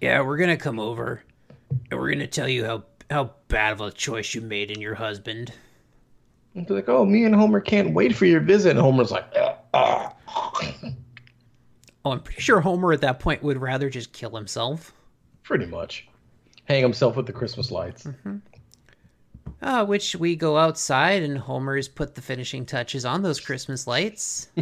[0.00, 1.22] yeah we're gonna come over
[1.90, 4.94] and we're gonna tell you how how bad of a choice you made in your
[4.94, 5.52] husband
[6.54, 8.70] And they're like, oh, me and Homer can't wait for your visit.
[8.70, 9.26] And Homer's like.
[12.04, 14.92] Oh i'm pretty sure homer at that point would rather just kill himself
[15.42, 16.06] pretty much.
[16.66, 18.06] Hang himself with the Christmas lights.
[19.62, 24.48] uh which we go outside and homer's put the finishing touches on those christmas lights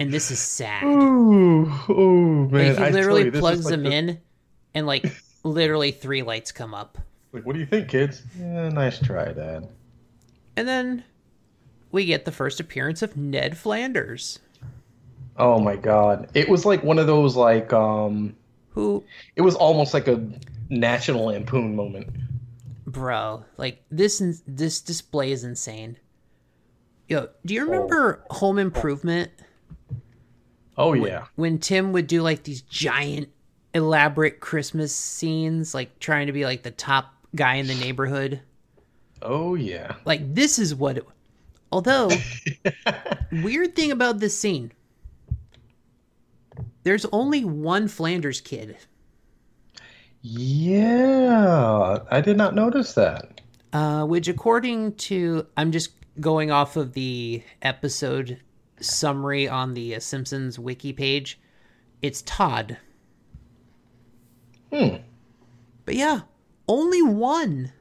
[0.00, 2.74] and this is sad Ooh, ooh, man.
[2.76, 4.20] like, he literally you, plugs like them the- in
[4.74, 5.04] and like
[5.44, 6.98] literally three lights come up
[7.32, 8.22] Like, what do you think, kids?
[8.38, 9.68] Yeah, nice try, Dad.
[10.56, 11.04] and then
[11.92, 14.40] we get the first appearance of ned flanders
[15.36, 16.28] Oh my god.
[16.34, 18.34] It was like one of those like um
[18.70, 19.04] who
[19.36, 20.26] it was almost like a
[20.70, 22.08] national lampoon moment.
[22.86, 25.98] bro like this this display is insane
[27.08, 29.30] yo do you remember home improvement
[30.78, 31.26] Oh yeah.
[31.36, 33.28] when tim would do like these giant
[33.74, 38.40] elaborate christmas scenes like trying to be like the top guy in the neighborhood
[39.20, 39.96] Oh yeah.
[40.06, 41.06] like this is what it
[41.70, 42.10] although
[43.32, 44.72] weird thing about this scene
[46.82, 48.76] there's only one flanders kid
[50.22, 51.98] Yeah.
[52.10, 53.40] I did not notice that.
[53.72, 58.40] Uh, which, according to, I'm just going off of the episode
[58.80, 61.40] summary on the uh, Simpsons wiki page,
[62.02, 62.76] it's Todd.
[64.72, 64.96] Hmm.
[65.84, 66.20] But yeah,
[66.68, 67.72] only one.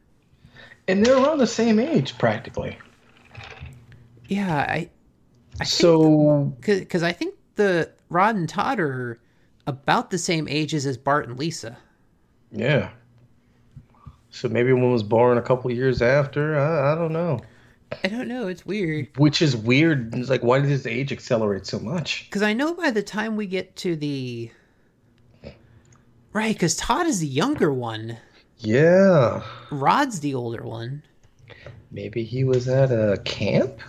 [0.88, 2.78] And they're around the same age practically.
[4.28, 4.90] Yeah, I,
[5.60, 9.20] I So because I think the Rod and Todd are
[9.66, 11.78] about the same ages as Bart and Lisa.
[12.52, 12.90] yeah.
[14.34, 16.58] So maybe one was born a couple years after.
[16.58, 17.40] I, I don't know.
[18.04, 19.10] I don't know, it's weird.
[19.18, 20.16] Which is weird.
[20.16, 22.28] It's like, why did his age accelerate so much?
[22.30, 24.50] Because I know by the time we get to the.
[26.32, 28.18] Right, because Todd is the younger one.
[28.60, 29.44] Yeah.
[29.70, 31.04] Rod's the older one.
[31.92, 33.80] Maybe he was at a camp?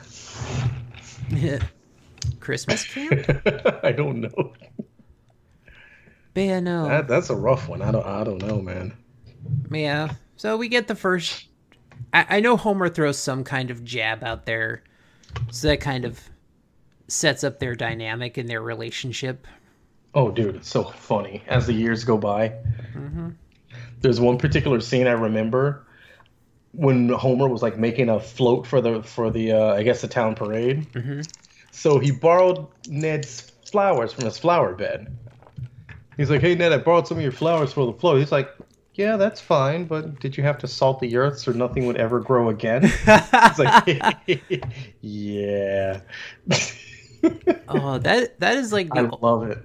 [2.41, 3.27] Christmas camp?
[3.83, 4.53] I don't know.
[6.35, 6.89] Yeah, no.
[6.89, 7.83] That, that's a rough one.
[7.83, 8.95] I don't I don't know, man.
[9.71, 10.15] yeah.
[10.37, 11.47] So we get the first.
[12.13, 14.83] I, I know Homer throws some kind of jab out there.
[15.51, 16.21] So that kind of
[17.09, 19.47] sets up their dynamic and their relationship.
[20.15, 22.53] Oh, dude, it's so funny as the years go by.
[24.01, 25.87] There's one particular scene I remember
[26.73, 30.09] when Homer was like making a float for the for the uh, I guess the
[30.09, 30.87] town parade.
[31.73, 35.17] So he borrowed Ned's flowers from his flower bed.
[36.17, 38.51] He's like, "Hey Ned, I borrowed some of your flowers for the float." He's like,
[38.95, 42.21] Yeah, that's fine, but did you have to salt the earth so nothing would ever
[42.21, 42.83] grow again?
[43.07, 44.17] it's like,
[45.01, 46.01] yeah.
[47.69, 49.59] oh, that that is like I love it.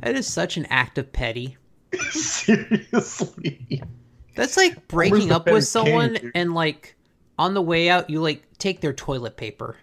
[0.00, 1.56] that is such an act of petty.
[2.10, 3.82] Seriously.
[4.36, 6.32] That's like breaking up with someone dude?
[6.34, 6.96] and like
[7.38, 9.76] on the way out you like take their toilet paper.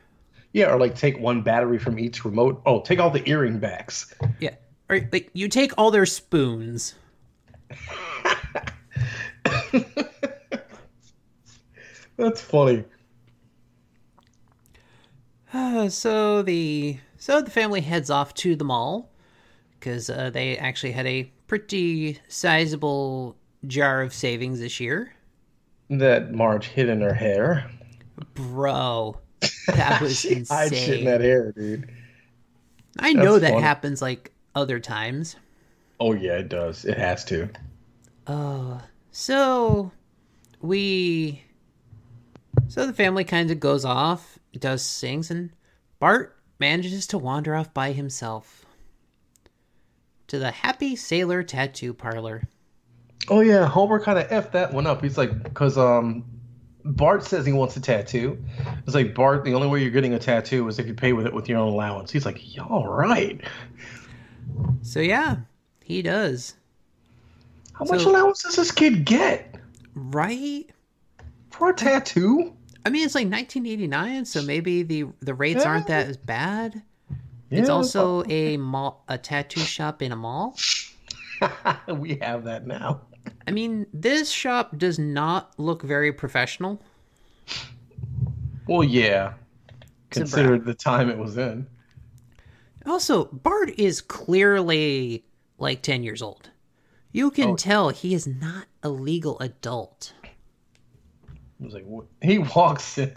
[0.53, 2.61] Yeah, or like take one battery from each remote.
[2.65, 4.13] Oh, take all the earring backs.
[4.39, 4.55] Yeah.
[4.89, 6.95] Or like you take all their spoons.
[12.17, 12.83] That's funny.
[15.53, 19.11] Uh, so the so the family heads off to the mall
[19.79, 23.35] because uh, they actually had a pretty sizable
[23.67, 25.13] jar of savings this year.
[25.89, 27.69] That Marge hid in her hair.
[28.33, 29.17] Bro,
[29.67, 31.89] that was She hides shit in that hair, dude.
[32.99, 33.63] I know That's that funny.
[33.63, 35.35] happens like other times.
[35.99, 36.85] Oh yeah, it does.
[36.85, 37.49] It has to.
[38.27, 38.79] Uh,
[39.11, 39.91] so
[40.61, 41.43] we
[42.67, 45.51] so the family kind of goes off, does things, and
[45.99, 48.65] Bart manages to wander off by himself
[50.27, 52.43] to the Happy Sailor Tattoo Parlor.
[53.27, 55.01] Oh yeah, Homer kind of effed that one up.
[55.03, 56.23] He's like, because um,
[56.83, 58.43] Bart says he wants a tattoo.
[58.85, 61.25] It's like Bart, the only way you're getting a tattoo is if you pay with
[61.25, 62.11] it with your own allowance.
[62.11, 63.41] He's like, yeah, all right.
[64.81, 65.37] So yeah,
[65.83, 66.55] he does.
[67.73, 69.55] How much allowance does this kid get
[69.93, 70.69] Right?
[71.49, 72.55] for a tattoo?
[72.85, 76.81] I mean, it's like 1989, so maybe the the rates aren't that as bad.
[77.51, 80.57] It's also a mall, a tattoo shop in a mall.
[81.87, 83.01] we have that now.
[83.47, 86.81] I mean, this shop does not look very professional.
[88.67, 91.67] Well, yeah, a consider the time it was in.
[92.85, 95.25] Also, Bart is clearly
[95.57, 96.49] like 10 years old.
[97.11, 97.55] You can Oh.
[97.55, 100.13] tell he is not a legal adult.
[101.25, 102.05] It was like what?
[102.21, 103.15] he walks in.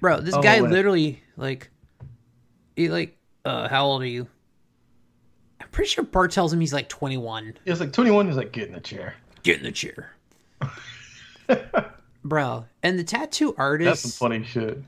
[0.00, 1.70] Bro, this Oh, guy literally like
[2.74, 4.26] he like uh how old are you?
[5.60, 7.58] I'm pretty sure Bart tells him he's like 21.
[7.66, 8.26] He's like 21.
[8.26, 9.14] He's like, get in the chair.
[9.42, 10.12] Get in the chair.
[12.24, 14.82] Bro, and the tattoo artist That's artist some funny shit.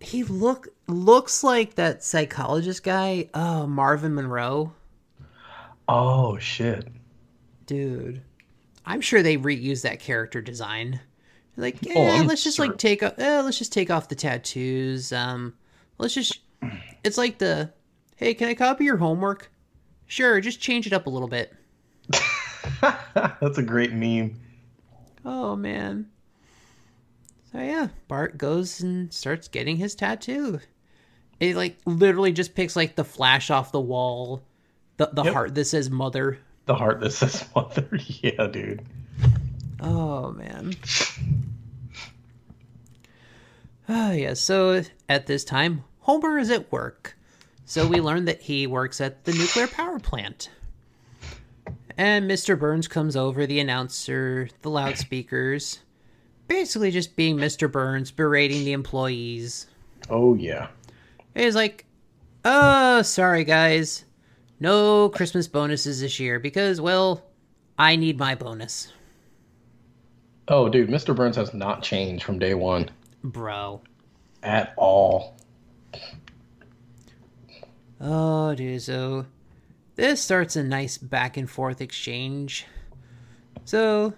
[0.00, 4.72] he look looks like that psychologist guy, uh Marvin Monroe.
[5.88, 6.86] Oh shit.
[7.66, 8.20] Dude,
[8.84, 11.00] I'm sure they reuse that character design.
[11.56, 12.66] Like, yeah, Oh, let's just sure.
[12.66, 13.18] like take off.
[13.18, 15.12] Eh, let's just take off the tattoos.
[15.12, 15.54] Um,
[15.98, 16.40] let's just.
[17.04, 17.70] It's like the,
[18.16, 19.50] hey, can I copy your homework?
[20.06, 21.52] Sure, just change it up a little bit.
[23.14, 24.34] That's a great meme.
[25.24, 26.08] Oh man.
[27.52, 30.60] So yeah, Bart goes and starts getting his tattoo.
[31.40, 34.42] It like literally just picks like the flash off the wall,
[34.96, 35.32] the the Yep.
[35.32, 36.38] heart that says mother.
[36.66, 37.88] The heart that says mother.
[37.92, 38.82] Yeah, dude.
[39.80, 40.74] Oh man.
[43.88, 47.16] Ah yeah, so at this time, Homer is at work.
[47.66, 50.50] So we learn that he works at the nuclear power plant.
[51.96, 52.58] And Mr.
[52.58, 55.78] Burns comes over, the announcer, the loudspeakers,
[56.48, 57.70] basically just being Mr.
[57.70, 59.66] Burns, berating the employees.
[60.10, 60.68] Oh yeah.
[61.34, 61.84] He's like,
[62.44, 64.04] "Oh, sorry guys.
[64.60, 67.22] No Christmas bonuses this year because well,
[67.78, 68.92] I need my bonus."
[70.48, 71.16] Oh, dude, Mr.
[71.16, 72.90] Burns has not changed from day one
[73.22, 73.80] Bro.
[74.42, 75.36] at all.
[78.00, 78.82] Oh, dude.
[78.82, 79.24] So
[79.96, 82.66] this starts a nice back and forth exchange.
[83.64, 84.14] So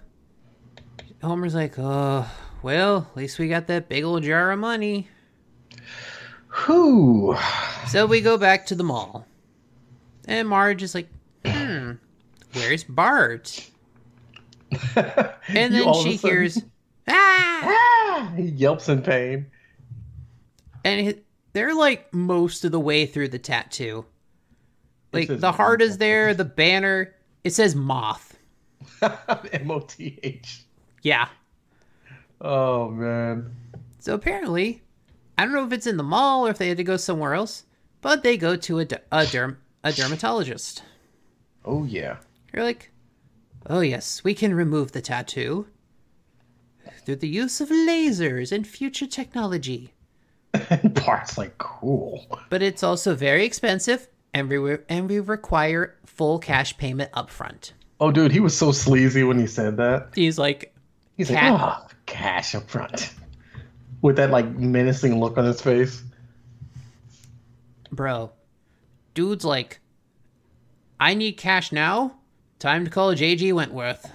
[1.21, 2.29] Homer's like, oh,
[2.63, 5.07] well, at least we got that big old jar of money.
[6.65, 7.37] Whew.
[7.87, 9.25] So we go back to the mall.
[10.27, 11.07] And Marge is like,
[11.45, 11.93] hmm,
[12.53, 13.69] where's Bart?
[15.49, 16.57] And then all of a she sudden- hears,
[17.07, 17.61] ah!
[17.63, 18.33] Ah!
[18.35, 19.45] He yelps in pain.
[20.83, 21.21] And
[21.53, 24.05] they're like most of the way through the tattoo.
[25.11, 28.37] Like the heart is there, the banner, it says moth.
[29.01, 30.63] M O T H.
[31.01, 31.27] Yeah.
[32.41, 33.55] Oh man.
[33.99, 34.81] So apparently,
[35.37, 37.33] I don't know if it's in the mall or if they had to go somewhere
[37.33, 37.65] else,
[38.01, 40.83] but they go to a, a, derm, a dermatologist.
[41.65, 42.17] Oh yeah.
[42.53, 42.91] You're like,
[43.69, 45.67] oh yes, we can remove the tattoo
[47.07, 49.93] through the use of lasers and future technology.
[51.05, 52.25] Bart's like, cool.
[52.49, 54.07] But it's also very expensive,
[54.37, 57.73] and we, and we require full cash payment up front.
[57.99, 60.09] Oh, dude, he was so sleazy when he said that.
[60.15, 60.73] He's like,
[61.17, 63.11] He's Cat- like, ah, cash up front.
[64.03, 66.03] With that like menacing look on his face.
[67.91, 68.31] bro,
[69.15, 69.79] dude's like,
[70.99, 72.13] I need cash now.
[72.59, 74.11] Time to call JG Wentworth.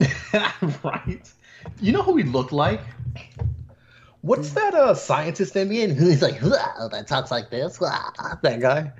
[0.84, 1.20] right.
[1.80, 2.80] You know who he looked like?
[4.26, 5.90] What's that uh scientist name again?
[5.90, 7.78] Who's like that talks like this?
[7.78, 7.88] Whoa,"
[8.42, 8.90] That guy.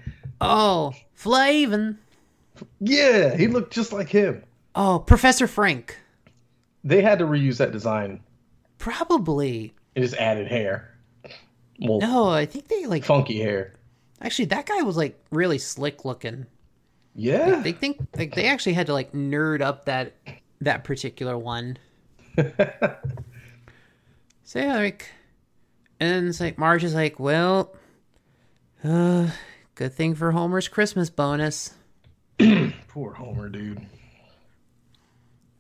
[0.41, 1.99] Oh, Flavin.
[2.81, 4.45] Yeah, he looked just like him.
[4.77, 5.97] Oh, Professor Frink.
[6.85, 8.21] They had to reuse that design
[8.79, 9.75] Probably.
[9.97, 10.97] and just added hair.
[11.81, 13.05] Well, No, I think they like.
[13.05, 13.75] funky hair.
[14.21, 16.47] Actually, that guy was like really slick looking.
[17.17, 17.61] Yeah.
[17.63, 20.13] They think like they actually had to like nerd up that
[20.61, 21.79] that particular one.
[24.49, 25.11] So yeah, like,
[25.99, 27.75] and it's like Marge is like, well,
[28.85, 29.29] uh,
[29.75, 31.75] good thing for Homer's Christmas bonus.
[32.89, 33.85] Poor Homer, dude.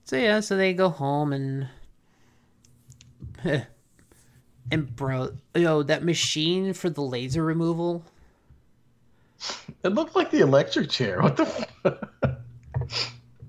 [0.04, 1.68] So yeah, so they go home and
[4.70, 8.04] and bro, yo, that machine for the laser removal.
[9.82, 11.20] It looked like the electric chair.
[11.20, 11.42] What the?
[11.84, 12.36] F-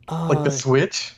[0.10, 1.14] Oh, like the switch?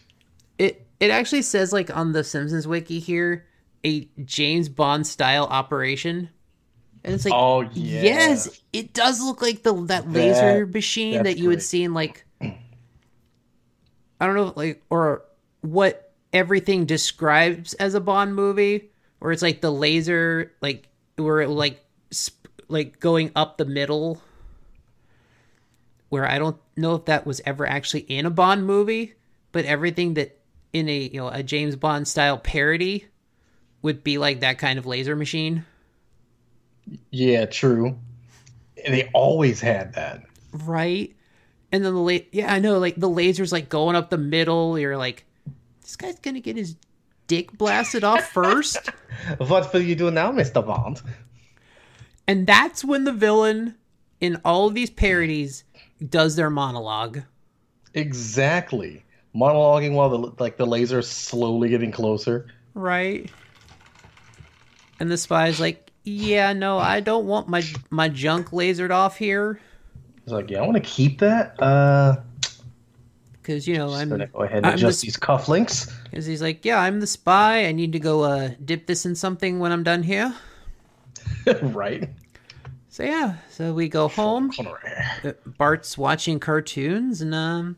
[0.57, 3.45] it it actually says like on the Simpsons wiki here,
[3.86, 6.30] a James Bond style operation,
[7.03, 8.01] and it's like, Oh yeah.
[8.01, 11.63] yes, it does look like the that laser That- machine that you would great.
[11.63, 15.23] see in like, I don't know, like or
[15.61, 21.49] what everything describes as a Bond movie, where it's like the laser, like where it
[21.49, 24.21] like sp- like going up the middle.
[26.09, 29.13] Where I don't know if that was ever actually in a Bond movie,
[29.51, 30.39] but everything that
[30.73, 33.05] in a you know a James Bond style parody
[33.82, 35.65] would be like that kind of laser machine,
[37.11, 37.97] Yeah, true.
[38.86, 40.23] And they always had that.
[40.53, 41.15] right?
[41.71, 44.80] And then the la- yeah, I know like the laser's like going up the middle.
[44.80, 45.25] You're like,
[45.82, 46.75] this guy's gonna get his
[47.27, 48.89] dick blasted off first,
[49.38, 50.65] What will you do now, Mr.
[50.65, 51.01] Bond?
[52.27, 53.75] and that's when the villain
[54.19, 55.63] in all of these parodies
[56.09, 57.21] does their monologue.
[57.93, 59.03] Exactly.
[59.36, 62.47] Monologuing while the like the laser's slowly getting closer.
[62.73, 63.30] right?
[64.99, 69.59] And the spy's like, "Yeah, no, I don't want my my junk lasered off here
[70.29, 71.59] He's like, yeah, I want to keep that.
[71.59, 72.17] Uh,
[73.41, 75.91] because you know I'm I'm." gonna go ahead and I'm adjust the- these cufflinks.
[76.03, 77.65] Because he's like, "Yeah, I'm the spy.
[77.65, 80.35] I need to go uh, dip this in something when I'm done here."
[81.63, 82.09] right.
[82.89, 84.51] So yeah, so we go home.
[85.23, 87.77] Uh, Bart's watching cartoons, and um,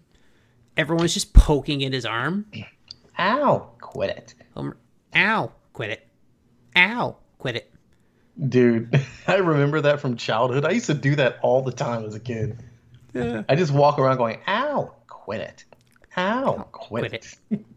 [0.75, 2.47] everyone's just poking at his arm.
[3.17, 3.69] Ow!
[3.79, 4.75] Quit it, Homer,
[5.15, 6.07] ow, quit it.
[6.75, 7.73] Ow, quit it.
[8.49, 8.99] dude.
[9.27, 10.65] I remember that from childhood.
[10.65, 12.63] I used to do that all the time as a kid.
[13.13, 13.43] Yeah.
[13.49, 14.93] I just walk around going, "Ow!
[15.07, 15.65] Quit it!
[16.17, 16.67] Ow!
[16.71, 17.65] Quit, quit it!" it.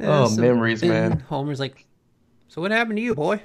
[0.00, 1.18] Oh, memories, man.
[1.18, 1.84] Homer's like,
[2.46, 3.42] "So what happened to you, boy?"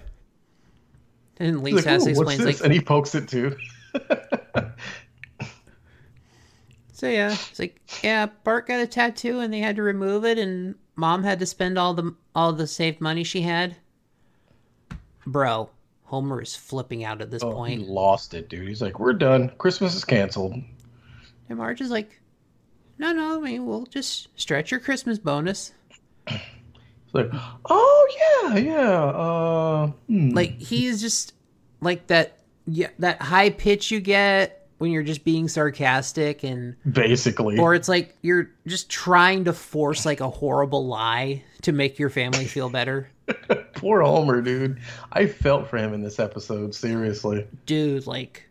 [1.38, 3.58] And He's Lisa like, has to explain, like, and he pokes it too.
[6.94, 10.38] So yeah, it's like yeah, Bart got a tattoo and they had to remove it,
[10.38, 13.76] and Mom had to spend all the all the saved money she had.
[15.26, 15.70] Bro,
[16.04, 18.68] Homer is flipping out at this Oh, he point, lost it, dude.
[18.68, 19.52] He's like, "We're done.
[19.58, 20.56] Christmas is canceled."
[21.50, 22.20] and Marge is like,
[22.98, 25.74] "No, no, I mean we'll just stretch your Christmas bonus."
[26.28, 27.30] It's like,
[27.66, 30.30] "Oh yeah, yeah." Uh, hmm.
[30.30, 31.34] Like he's just
[31.82, 37.58] like that, yeah, that high pitch you get when you're just being sarcastic, and basically,
[37.58, 42.10] or it's like you're just trying to force like a horrible lie to make your
[42.10, 43.10] family feel better.
[43.76, 44.82] poor Homer, dude.
[45.14, 46.76] I felt for him in this episode.
[46.76, 48.44] Seriously, Dude, like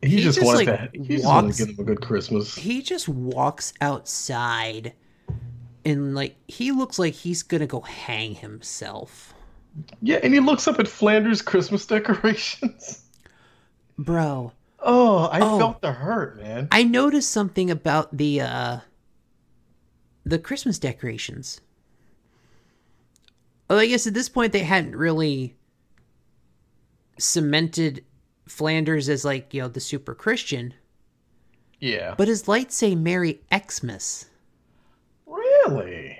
[0.00, 1.02] he, He just, just, wanted like, to.
[1.02, 2.54] He walks- to give him a good Christmas.
[2.54, 4.94] he just walks outside
[5.84, 9.34] and like he looks like he's gonna go hang himself
[10.00, 13.04] Yeah, and he looks up at Flanders' Christmas decorations.
[13.98, 15.58] bro Oh, I Oh.
[15.58, 16.68] felt the hurt, man.
[16.70, 18.78] i noticed something about the uh
[20.24, 21.60] the christmas decorations
[23.68, 25.54] well i guess at this point they hadn't really
[27.18, 28.04] cemented
[28.46, 30.72] flanders as like you know the super christian
[31.80, 32.14] Yeah.
[32.16, 34.26] but his lights say merry xmas
[35.26, 36.16] really?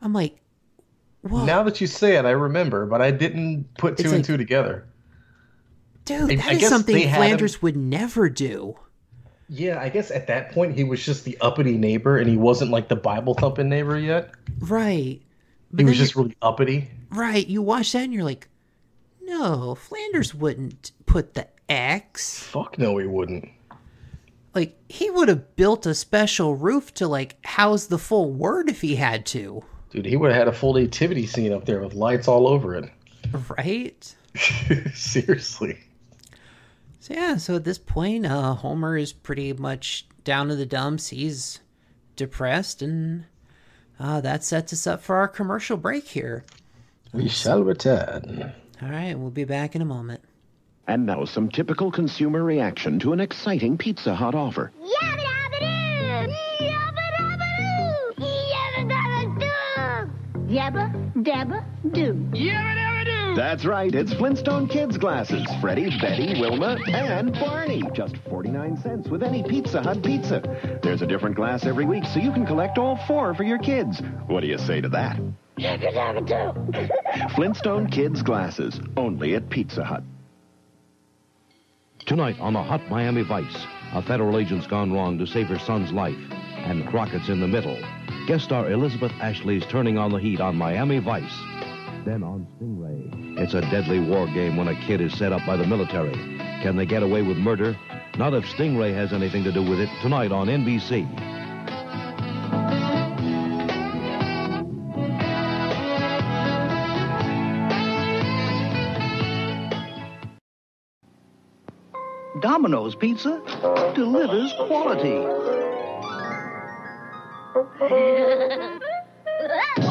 [0.00, 0.38] i'm like
[1.22, 4.18] whoa Now that you say it, I remember, but I didn't put two It's and
[4.22, 4.86] like- two together.
[6.04, 8.76] Dude that I is something had him- flanders would never do
[9.48, 12.70] Yeah, I guess at that point he was just the uppity neighbor, and he wasn't
[12.70, 14.30] like the Bible thumping neighbor yet.
[14.60, 15.20] Right.
[15.70, 16.88] But He was just really uppity.
[17.10, 17.46] right.
[17.46, 18.48] You watch that and you're like,
[19.22, 22.42] no, Flanders wouldn't put the X.
[22.42, 23.48] Fuck no, he wouldn't.
[24.54, 28.80] Like he would have built a special roof to like house the full word if
[28.82, 29.62] he had to.
[29.90, 32.74] Dude, he would have had a full nativity scene up there with lights all over
[32.74, 32.90] it.
[33.56, 34.14] Right.
[34.94, 35.78] Seriously.
[37.02, 37.36] So yeah.
[37.36, 41.08] So at this point, uh, Homer is pretty much down to the dumps.
[41.08, 41.58] He's
[42.14, 43.24] depressed and
[43.98, 46.44] Uh, that sets us up for our commercial break here.
[47.12, 48.52] We shall return.
[48.80, 50.20] All right, we'll be back in a moment.
[50.88, 54.72] And now some typical consumer reaction to an exciting Pizza Hut offer.
[54.82, 55.22] Yabba
[57.18, 58.24] dabba doo!
[60.48, 60.86] Yabba
[61.22, 61.64] dabba
[63.34, 63.40] doo!
[63.40, 63.40] Yabba dabba doo!
[63.40, 63.42] Yabba dabba doo!
[63.42, 65.46] That's right, it's Flintstone Kids glasses.
[65.60, 67.82] Freddie, Betty, Wilma, and Barney.
[67.94, 70.42] Just 49 cents with any Pizza Hut pizza.
[70.82, 74.00] There's a different glass every week, so you can collect all four for your kids.
[74.26, 75.18] What do you say to that?
[75.58, 77.34] Yabba dabba doo!
[77.34, 80.02] Flintstone Kids glasses, only at Pizza Hut.
[82.06, 85.92] Tonight on the Hot Miami Vice, a federal agent's gone wrong to save her son's
[85.92, 87.78] life, and Crockett's in the middle.
[88.26, 91.38] Guest star Elizabeth Ashley's turning on the heat on Miami Vice.
[92.04, 95.56] Then on Stingray, it's a deadly war game when a kid is set up by
[95.56, 96.12] the military.
[96.60, 97.78] Can they get away with murder?
[98.18, 99.88] Not if Stingray has anything to do with it.
[100.02, 101.06] Tonight on NBC.
[112.40, 113.40] Domino's Pizza
[113.94, 115.24] delivers quality.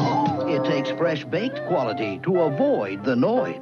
[0.62, 3.60] It takes fresh baked quality to avoid the Noid.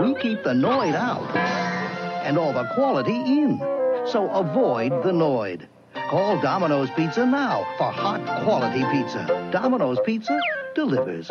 [0.00, 1.36] We keep the Noid out
[2.24, 3.58] and all the quality in.
[4.06, 5.66] So avoid the Noid.
[6.08, 9.50] Call Domino's Pizza now for hot quality pizza.
[9.52, 10.40] Domino's Pizza
[10.74, 11.28] delivers.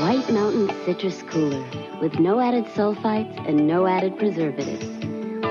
[0.00, 1.62] White Mountain Citrus Cooler
[2.00, 5.01] with no added sulfites and no added preservatives.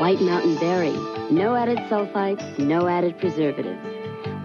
[0.02, 0.98] White Mountain Berry,
[1.30, 3.80] no added sulfites, no added preservatives.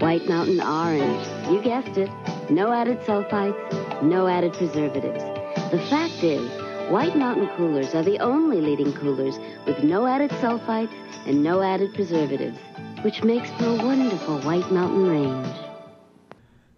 [0.02, 2.10] White Mountain Orange, you guessed it,
[2.50, 5.24] no added sulfites, no added preservatives.
[5.70, 6.46] The fact is,
[6.90, 10.92] White Mountain coolers are the only leading coolers with no added sulfites
[11.24, 12.58] and no added preservatives,
[13.00, 15.56] which makes for a wonderful White Mountain range.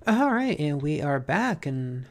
[0.07, 2.07] All right, and we are back, and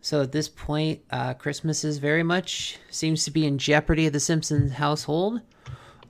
[0.00, 4.12] so at this point, uh, Christmas is very much seems to be in jeopardy of
[4.12, 5.40] the Simpsons household.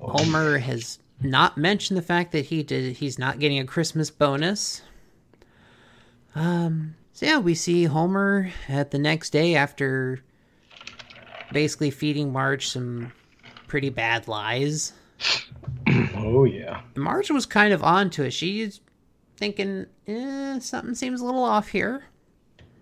[0.01, 4.83] Homer has not mentioned the fact that he did he's not getting a Christmas bonus.
[6.35, 10.23] Um, so yeah, we see Homer at the next day after
[11.53, 13.13] basically feeding Marge some
[13.67, 14.93] pretty bad lies.
[16.21, 16.81] Oh yeah.
[16.97, 18.33] Marge was kind of on to it.
[18.33, 18.81] She's
[19.37, 22.03] thinking, eh, something seems a little off here.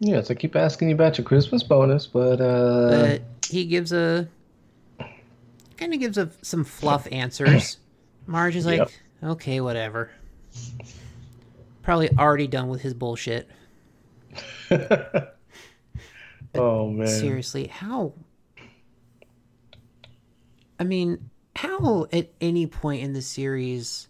[0.00, 3.92] Yeah, so I keep asking you about your Christmas bonus, but uh but he gives
[3.92, 4.28] a
[5.76, 7.78] kind of gives a, some fluff answers.
[8.26, 8.90] Marge is like, Yep.
[9.22, 10.10] okay, whatever.
[11.82, 13.48] Probably already done with his bullshit.
[16.54, 17.06] Oh man.
[17.06, 18.14] Seriously, how?
[20.80, 24.08] I mean, how at any point in the series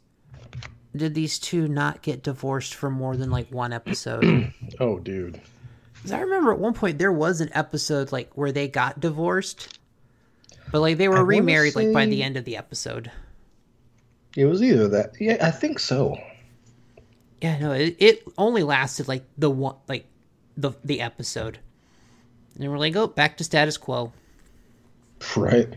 [0.94, 4.52] did these two not get divorced for more than like one episode?
[4.80, 5.40] Oh dude.
[6.02, 9.78] 'Cause I remember at one point there was an episode like where they got divorced,
[10.72, 13.10] but like they were wanna remarried like by the end of the episode.
[14.36, 15.14] It was either that.
[15.18, 16.18] Yeah, I think so.
[17.40, 20.06] Yeah, no, it, it only lasted like the one, like
[20.56, 21.58] the the episode,
[22.58, 24.12] and we're like, oh, back to status quo.
[25.36, 25.68] Right.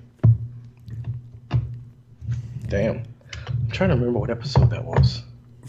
[2.67, 3.03] Damn.
[3.47, 5.23] I'm trying to remember what episode that was.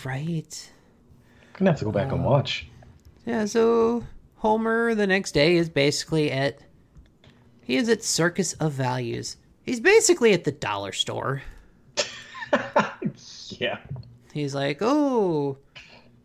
[0.05, 0.71] Right.
[1.55, 2.67] Gonna have to go back Uh, and watch.
[3.27, 3.45] Yeah.
[3.47, 4.05] So
[4.37, 6.59] Homer the next day is basically at
[7.71, 9.37] he is at Circus of Values.
[9.63, 11.43] He's basically at the dollar store.
[13.51, 13.79] Yeah.
[14.33, 15.59] He's like, oh,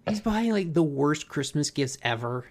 [0.07, 2.45] he's buying like the worst Christmas gifts ever.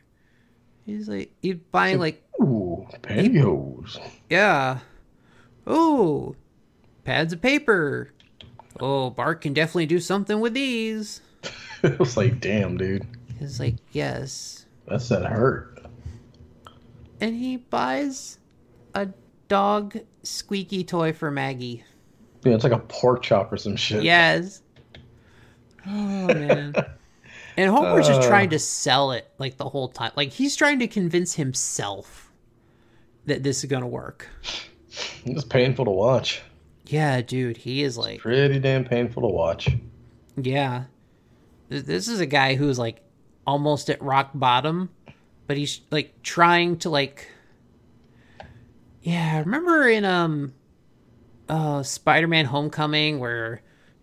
[0.85, 3.99] He's like, he's buying like Ooh, pantyhose.
[4.29, 4.81] Yeah.
[5.67, 6.37] Oh,
[7.05, 8.13] pads of paper.
[8.79, 11.21] Oh, Bart can definitely do something with these.
[11.83, 13.07] it was like, damn, dude.
[13.41, 14.67] It's like, yes.
[14.87, 15.87] That's that hurt.
[17.21, 18.39] And he buys
[18.95, 19.09] a
[19.49, 21.85] dog squeaky toy for Maggie.
[22.45, 24.03] Yeah, it's like a pork chop or some shit.
[24.03, 24.63] Yes.
[25.87, 26.75] Oh, man.
[27.57, 28.27] And Homer's just Uh.
[28.27, 30.11] trying to sell it like the whole time.
[30.17, 32.33] Like he's trying to convince himself
[33.27, 34.27] that this is going to work.
[35.25, 36.43] It's painful to watch.
[36.87, 39.69] Yeah, dude, he is like Pretty damn painful to watch.
[40.37, 40.87] Yeah.
[41.69, 43.03] This is a guy who's like
[43.47, 44.91] almost at rock bottom,
[45.47, 47.29] but he's like trying to like
[49.05, 50.55] Yeah, remember in um
[51.49, 53.61] uh Spider-Man Homecoming where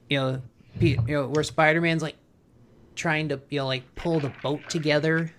[0.09, 0.41] you know,
[0.79, 2.15] you know where Spider-Man's like
[2.95, 5.33] trying to you know like pull the boat together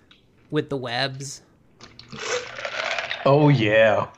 [0.51, 1.41] with the webs.
[3.25, 4.09] Oh yeah.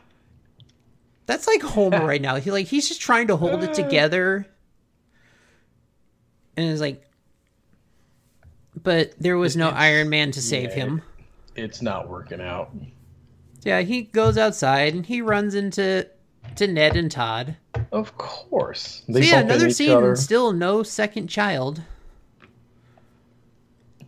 [1.28, 2.38] That's like Homer right now.
[2.38, 4.48] He like he's just trying to hold it together.
[6.58, 7.08] And it's like
[8.82, 10.86] but there was no Iron Man to save yeah.
[10.86, 11.02] him.
[11.56, 12.72] It's not working out.
[13.66, 16.08] Yeah, he goes outside and he runs into
[16.56, 17.58] to Ned and Todd.
[17.92, 19.04] Of course.
[19.12, 19.92] So yeah, another scene.
[19.92, 20.16] other.
[20.16, 21.82] Still no second child.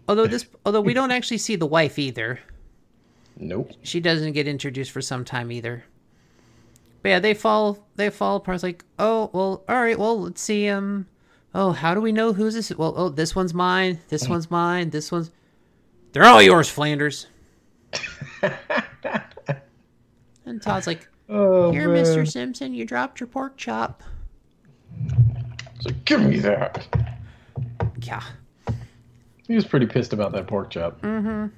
[0.08, 2.40] Although this, although we don't actually see the wife either.
[3.36, 3.72] Nope.
[3.82, 5.84] She doesn't get introduced for some time either.
[7.02, 7.88] But yeah, they fall.
[7.96, 8.56] They fall apart.
[8.56, 9.98] It's like, oh well, all right.
[9.98, 10.70] Well, let's see.
[10.70, 11.08] Um,
[11.56, 12.72] oh, how do we know who's this?
[12.76, 14.00] Well, oh, this one's mine.
[14.08, 14.92] This one's mine.
[14.92, 15.32] This one's.
[16.14, 17.28] They're all yours, Flanders.
[20.48, 22.02] and Todd's like, Oh, "Here, man.
[22.02, 24.02] Mister Simpson, you dropped your pork chop."
[25.76, 26.88] It's like, give me that.
[28.02, 28.24] Yeah.
[29.48, 31.02] He was pretty pissed about that pork chop.
[31.02, 31.52] Mm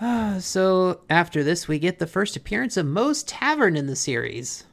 [0.00, 0.38] hmm.
[0.38, 4.64] So after this, we get the first appearance of Moe's Tavern in the series.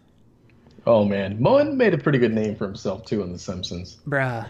[0.86, 3.98] Oh man, Moen made a pretty good name for himself too in The Simpsons.
[4.08, 4.50] Bruh,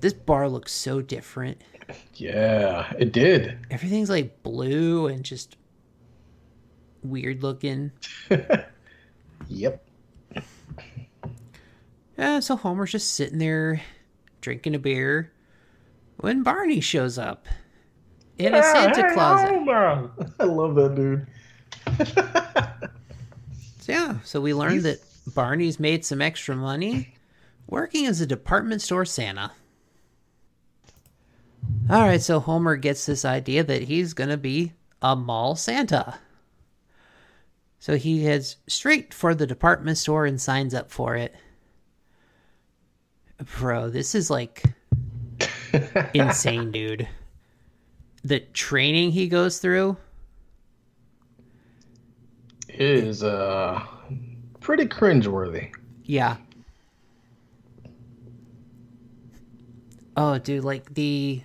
[0.00, 1.62] this bar looks so different.
[2.14, 3.58] Yeah, it did.
[3.70, 5.56] Everything's like blue and just
[7.02, 7.92] weird looking.
[9.48, 9.84] Yep.
[12.16, 13.80] Yeah, so Homer's just sitting there
[14.40, 15.32] drinking a beer
[16.18, 17.46] when Barney shows up
[18.38, 19.48] in a Santa closet.
[19.48, 20.10] Homer.
[20.40, 21.26] I love that dude.
[23.80, 25.00] So, yeah, so we learned that
[25.34, 27.14] Barney's made some extra money
[27.66, 29.52] working as a department store Santa.
[31.90, 36.18] All right, so Homer gets this idea that he's going to be a mall Santa.
[37.82, 41.34] So he heads straight for the department store and signs up for it.
[43.58, 44.62] Bro, this is like
[46.14, 47.08] insane, dude.
[48.22, 49.96] The training he goes through.
[52.68, 53.84] is uh
[54.60, 55.72] pretty cringeworthy.
[56.04, 56.36] Yeah.
[60.16, 61.42] Oh, dude, like the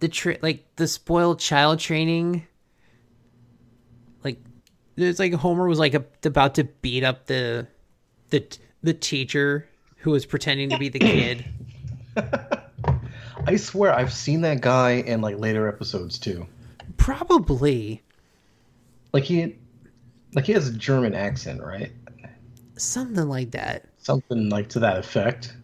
[0.00, 2.46] the tra- like the spoiled child training.
[4.96, 7.66] There's like Homer was like a, about to beat up the
[8.30, 8.44] the
[8.82, 9.68] the teacher
[9.98, 11.44] who was pretending to be the kid.
[13.46, 16.46] I swear I've seen that guy in like later episodes too.
[16.96, 18.02] Probably
[19.12, 19.56] Like he
[20.34, 21.92] like he has a German accent, right?
[22.76, 23.86] something like that.
[23.98, 25.54] Something like to that effect.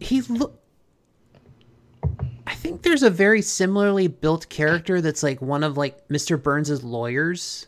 [0.00, 0.60] He look.
[2.46, 6.40] I think there's a very similarly built character that's like one of like Mr.
[6.40, 7.66] Burns's lawyers.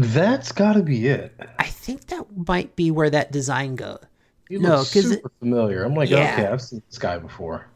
[0.00, 1.34] That's got to be it.
[1.58, 3.98] I think that might be where that design goes.
[4.48, 5.82] He No, looks 'cause it- super familiar.
[5.84, 6.34] I'm like, Yeah.
[6.34, 7.66] okay, I've seen this guy before.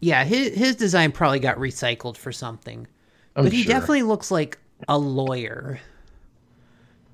[0.00, 2.86] Yeah, his his design probably got recycled for something,
[3.34, 3.72] I'm but he sure.
[3.74, 4.58] definitely looks like
[4.88, 5.78] a lawyer.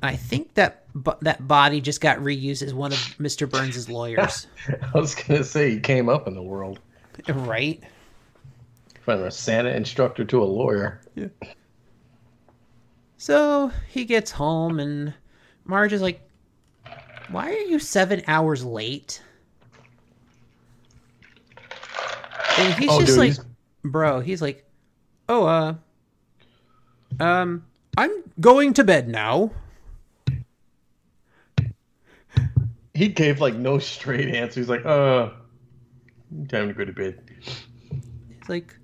[0.02, 0.84] I think that
[1.22, 3.48] that body just got reused as one of Mr.
[3.50, 4.46] Burns's lawyers,
[4.94, 6.78] I was gonna say he came up in the world
[7.28, 7.82] right?
[9.00, 11.00] from a Santa instructor to a lawyer.
[13.22, 15.14] So he gets home, and
[15.64, 16.28] Marge is like,
[17.30, 19.22] "Why are you seven hours late?"
[22.58, 23.44] And he's Oh, just dude, like, he's-
[23.84, 24.68] "Bro," he's like,
[25.28, 25.74] "Oh, uh,
[27.20, 27.64] um,
[27.96, 28.10] I'm
[28.40, 29.52] going to bed now."
[32.92, 34.58] He gave like no straight answer.
[34.58, 35.30] He's like, uh,
[36.48, 37.22] time to go to bed.
[38.40, 38.76] It's like,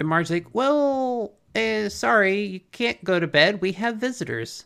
[0.00, 3.60] and Marge's like, "Well, uh, sorry, you can't go to bed.
[3.60, 4.64] We have visitors."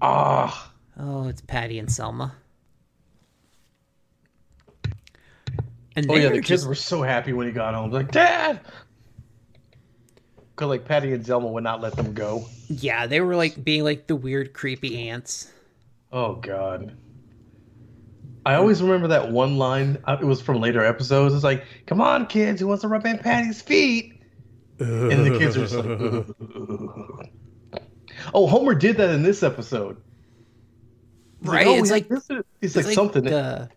[0.00, 2.34] Ah, Oh, it's Patty and Selma.
[5.94, 7.90] And oh yeah, the kids were so happy when he got home.
[7.90, 8.60] Like, Dad,
[10.36, 12.46] because like Patty and Selma would not let them go.
[12.68, 15.50] Yeah, they were like being like the weird, creepy ants.
[16.10, 16.96] Oh God.
[18.44, 19.98] I always remember that one line.
[20.04, 21.32] uh, It was from later episodes.
[21.34, 24.11] It's like, "Come on, kids, who wants to rub in Patty's feet?"
[24.82, 25.74] And the kids are just
[27.74, 27.82] like,
[28.34, 29.96] "Oh, Homer did that in this episode."
[31.42, 32.28] Right, "Oh, it's like- this."
[32.60, 33.24] it's, It's like, something.
[33.24, 33.68] The,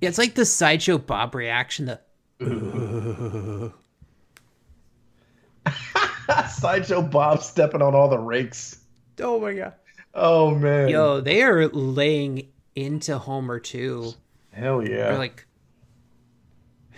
[0.00, 1.86] yeah, it's like the sideshow Bob reaction.
[1.86, 2.00] The
[6.50, 8.80] Sideshow Bob stepping on all the rakes.
[9.20, 9.74] oh my god,
[10.14, 10.88] Oh man.
[10.88, 14.12] yo, they are laying into Homer too.
[14.52, 15.10] Hell yeah.
[15.10, 15.46] They're like,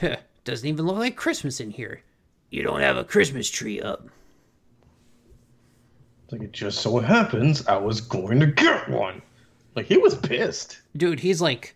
[0.00, 2.02] huh, doesn't even look like Christmas in here.
[2.50, 4.08] You don't have a Christmas tree up.
[6.24, 9.22] It's like it just so happens I was going to get one.
[9.74, 10.80] Like he was pissed.
[10.96, 11.74] Dude, he's like,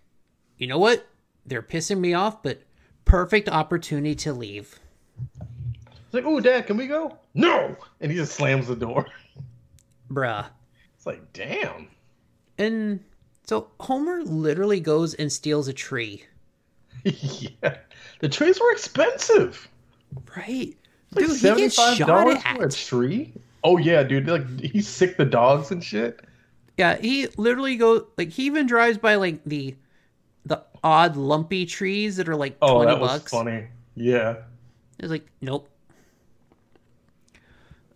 [0.58, 1.06] you know what?
[1.46, 2.62] They're pissing me off, but
[3.04, 4.78] perfect opportunity to leave.
[5.30, 7.16] It's like, oh, Dad, can we go?
[7.34, 7.76] No.
[8.00, 9.06] And he just slams the door.
[10.10, 10.46] Bruh.
[10.96, 11.88] It's like, damn.
[12.58, 13.00] And
[13.46, 16.24] so Homer literally goes and steals a tree.
[17.04, 17.78] yeah.
[18.20, 19.68] The trees were expensive.
[20.36, 20.76] Right.
[21.14, 23.32] Like Dude, he gets $75 shot for a tree?
[23.64, 24.26] Oh yeah, dude.
[24.28, 26.20] Like he sick the dogs and shit.
[26.78, 29.76] Yeah, he literally goes like he even drives by like the
[30.46, 33.30] the odd lumpy trees that are like Oh, twenty that was bucks.
[33.30, 33.66] funny.
[33.94, 34.36] Yeah.
[34.98, 35.68] It's like, nope.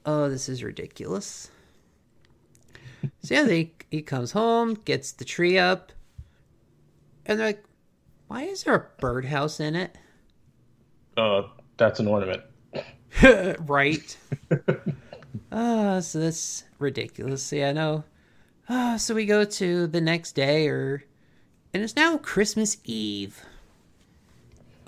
[0.04, 1.50] Oh, this is ridiculous.
[3.22, 5.92] So yeah, they he comes home, gets the tree up,
[7.24, 7.64] and they're like,
[8.28, 9.96] "Why is there a birdhouse in it?"
[11.16, 11.42] Uh,
[11.76, 12.42] that's an ornament.
[13.60, 14.16] right.
[15.52, 17.52] Ah, so that's ridiculous.
[17.52, 18.04] Yeah, no.
[18.68, 21.04] Ah, so we go to the next day, or
[21.72, 23.42] and it's now Christmas Eve.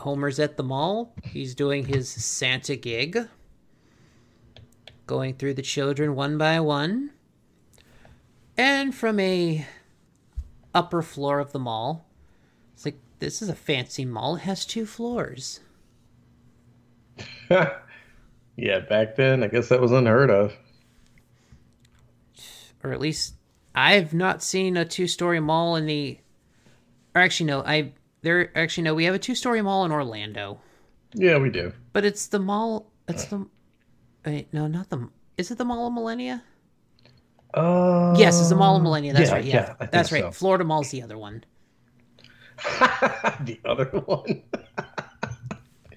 [0.00, 1.14] Homer's at the mall.
[1.24, 3.28] He's doing his Santa gig,
[5.06, 7.10] going through the children one by one.
[8.56, 9.66] And from a
[10.74, 12.06] upper floor of the mall,
[12.74, 14.36] it's like this is a fancy mall.
[14.36, 15.60] It has two floors.
[18.56, 20.54] yeah, back then, I guess that was unheard of.
[22.84, 23.34] or at least
[23.74, 26.18] I've not seen a two-story mall in the.
[27.14, 27.92] Or actually, no, I
[28.22, 28.94] there actually no.
[28.94, 30.60] We have a two-story mall in Orlando,
[31.14, 31.72] Yeah, we do.
[31.92, 32.90] but it's the mall.
[33.08, 33.46] It's the.
[34.26, 35.08] Wait, no, not the.
[35.36, 36.42] Is it the Mall of Millenia?
[37.54, 39.12] Uh, Yes, it's the Mall of Millenia.
[39.14, 39.44] That's yeah, right.
[39.44, 40.24] Yeah, yeah, that's right.
[40.24, 40.30] so.
[40.32, 41.44] Florida Mall's the other one.
[43.40, 44.42] the other one.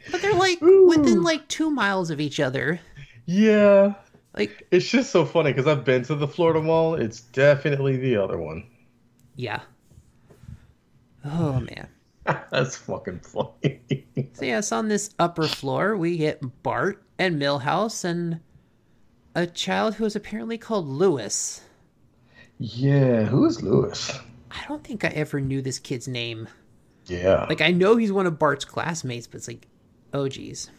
[0.09, 2.79] But they're like within like two miles of each other.
[3.25, 3.93] yeah,
[4.35, 6.95] Like, it's just so funny because I've been to the Florida Mall.
[6.95, 8.63] It's definitely the other one.
[9.35, 9.61] yeah.
[11.23, 11.87] Oh man.
[12.51, 13.81] That's fucking funny.
[14.33, 18.39] So yes, on this upper floor we get Bart and Milhouse and
[19.35, 21.61] a child who is apparently called Lewis.
[22.57, 24.17] yeah, who is Lewis?
[24.51, 26.47] I don't think I ever knew this kid's name.
[27.07, 29.67] Yeah, Like I know he's one of Bart's classmates, but it's like,
[30.13, 30.69] oh geez.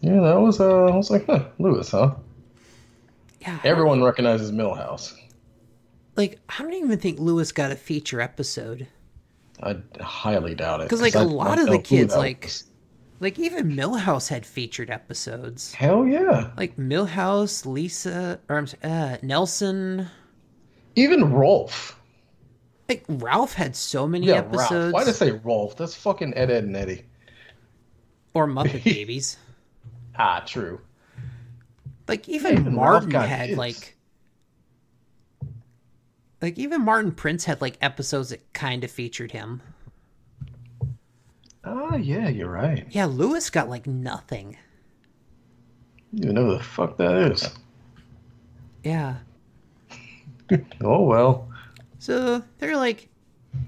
[0.00, 0.60] yeah, that was.
[0.60, 2.14] Uh, I was like, huh, Lewis, huh?
[3.40, 3.58] Yeah.
[3.64, 5.14] Everyone recognizes Milhouse.
[6.16, 8.86] like I don't even think Lewis got a feature episode.
[9.62, 10.84] I highly doubt it.
[10.84, 12.50] Because like, a a lot of the kids, like-
[13.20, 15.72] Like even Milhouse had featured episodes.
[15.72, 16.50] hell yeah.
[16.58, 20.08] Like Milhouse, Lisa, or uh, Nelson.
[20.96, 21.98] Even Rolf.
[22.88, 24.70] Like Ralph had so many Yeah, episodes.
[24.70, 24.92] Ralph.
[24.92, 25.76] Why did I say Rolf?
[25.78, 27.04] That's fucking Ed, Ed, and Eddie.
[28.36, 29.38] Or Muppet Babies.
[30.18, 30.78] Ah, true.
[32.06, 33.96] Like even even Martin had like
[36.42, 39.62] like even Martin Prince had like episodes that kind of featured him.
[41.64, 42.86] Ah, yeah, you're right.
[42.90, 44.58] Yeah, Lewis got like nothing.
[46.12, 47.48] You know who the fuck that is.
[48.84, 49.16] Yeah.
[50.80, 51.48] Oh well.
[51.98, 53.08] So they're like,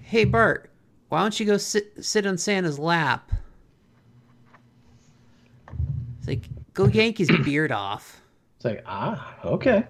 [0.02, 0.70] "Hey Bart,
[1.08, 3.32] why don't you go sit sit on Santa's lap?"
[6.18, 6.48] It's like,
[6.78, 8.22] "Go yank his beard off."
[8.54, 9.84] It's like, ah, okay.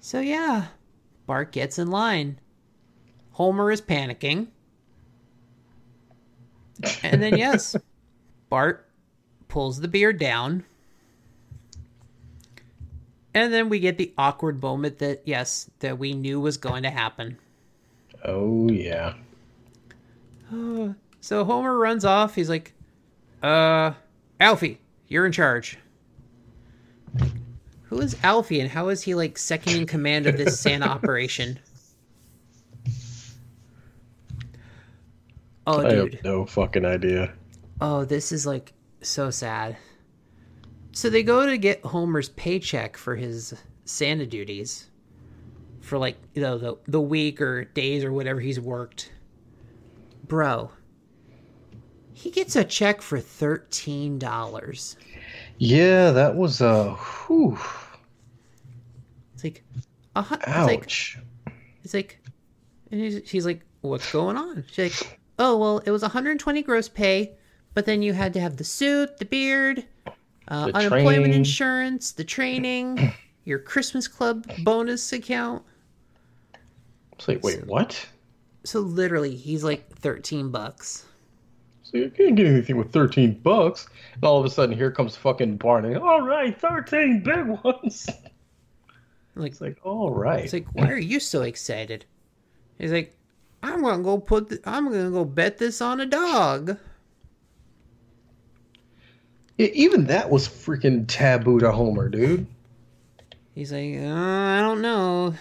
[0.00, 0.68] So yeah,
[1.26, 2.38] Bart gets in line.
[3.32, 4.46] Homer is panicking.
[7.02, 7.76] And then yes,
[8.48, 8.88] Bart
[9.48, 10.64] pulls the beard down.
[13.34, 16.90] And then we get the awkward moment that yes, that we knew was going to
[16.90, 17.36] happen.
[18.24, 19.12] Oh yeah.
[21.20, 22.36] So Homer runs off.
[22.36, 22.72] He's like,
[23.42, 23.94] "Uh,
[24.38, 24.78] Alfie,
[25.08, 25.78] you're in charge."
[27.84, 31.58] Who is Alfie, and how is he like second in command of this Santa operation?
[35.66, 36.14] Oh, I dude.
[36.14, 37.32] have no fucking idea.
[37.80, 39.76] Oh, this is like so sad.
[40.92, 43.54] So they go to get Homer's paycheck for his
[43.84, 44.90] Santa duties
[45.80, 49.12] for like you know the the week or days or whatever he's worked.
[50.26, 50.70] Bro,
[52.16, 54.96] he gets a check for thirteen dollars.
[55.58, 56.94] Yeah, that was a.
[56.94, 57.58] whew,
[59.34, 59.62] It's like,
[60.14, 61.18] a hun- it's like ouch.
[61.84, 62.18] It's like,
[62.90, 64.64] and he's, she's like, what's going on?
[64.72, 67.36] She's like, oh, well, it was 120 gross pay,
[67.74, 69.84] but then you had to have the suit, the beard,
[70.48, 71.32] uh, The unemployment training.
[71.34, 73.12] insurance, the training,
[73.44, 75.62] your Christmas club bonus account.
[77.12, 78.06] It's like, wait, what?
[78.64, 81.04] So literally, he's like 13 bucks.
[81.96, 83.88] You can't get anything with thirteen bucks.
[84.14, 85.94] And all of a sudden here comes fucking Barney.
[85.96, 88.08] All right, thirteen big ones.
[89.38, 90.44] Like, It's like, all right.
[90.44, 92.06] it's like, why are you so excited?
[92.78, 93.14] He's like,
[93.62, 96.78] I'm gonna go put, th- I'm gonna go bet this on a dog.
[99.58, 102.46] Yeah, even that was freaking taboo to Homer, dude.
[103.54, 105.34] He's like, uh, I don't know.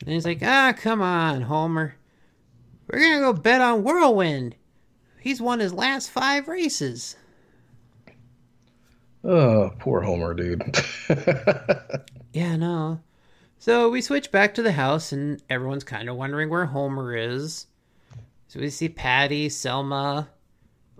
[0.00, 1.96] And he's like, ah, come on, Homer.
[2.92, 4.56] We're gonna go bet on Whirlwind.
[5.20, 7.16] He's won his last five races.
[9.22, 10.62] Oh, poor Homer, dude.
[12.32, 13.00] Yeah, no.
[13.58, 17.66] So we switch back to the house, and everyone's kind of wondering where Homer is.
[18.46, 20.28] So we see Patty, Selma.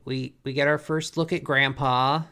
[0.04, 2.22] We we get our first look at Grandpa,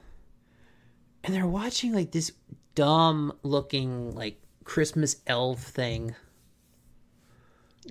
[1.23, 2.33] and they're watching like this
[2.75, 6.15] dumb looking like Christmas elf thing.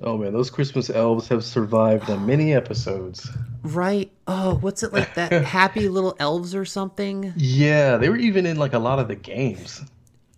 [0.02, 3.30] Oh man, those Christmas elves have survived on many episodes.
[3.64, 4.12] Right?
[4.28, 5.32] Oh, what's it like that?
[5.46, 7.34] Happy little elves or something?
[7.36, 9.82] Yeah, they were even in like a lot of the games.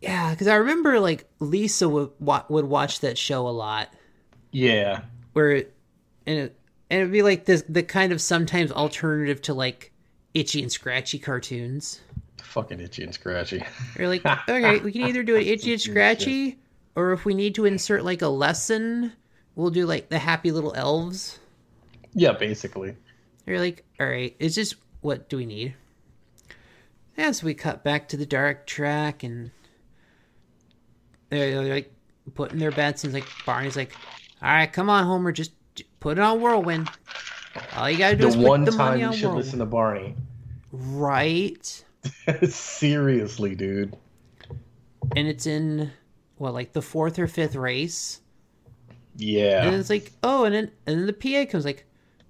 [0.02, 3.90] Yeah, because I remember like Lisa would wa- would watch that show a lot.
[4.52, 5.02] Yeah.
[5.34, 5.76] where it,
[6.26, 9.92] and it, and it'd be like this the kind of sometimes alternative to like
[10.34, 12.02] itchy and scratchy cartoons.
[12.42, 13.64] Fucking itchy and scratchy.
[13.98, 16.58] You're like, okay, we can either do an itchy and scratchy,
[16.96, 19.14] or if we need to insert like a lesson,
[19.56, 21.40] we'll do like the happy little elves.
[22.14, 22.96] Yeah, basically.
[23.46, 25.76] You're like, all right, it's just what do we need?
[27.32, 29.52] So we cut back to the dark track, and
[31.30, 31.94] they're like
[32.34, 33.94] putting their bets, and like Barney's like,
[34.42, 35.52] all right, come on, Homer, just
[36.00, 36.90] put it on Whirlwind.
[37.76, 39.46] All you gotta do The is one put the time money you on should Whirlwind.
[39.46, 40.16] listen to Barney.
[40.72, 41.84] Right,
[42.48, 43.98] Seriously, dude.
[45.16, 45.92] and it's in
[46.38, 48.22] what like the fourth or fifth race,
[49.14, 49.72] and Yeah.
[49.72, 51.86] it's like, oh, and then and then the PA comes like,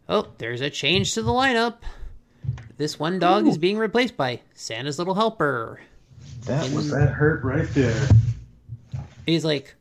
[0.07, 1.77] oh, there's a change to the lineup.
[2.77, 5.81] This one dog is being replaced by Santa's little helper.
[6.45, 8.07] That was that hurt right there.
[9.25, 9.75] He's like,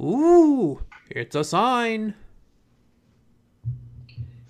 [0.00, 2.14] ooh, it's a sign.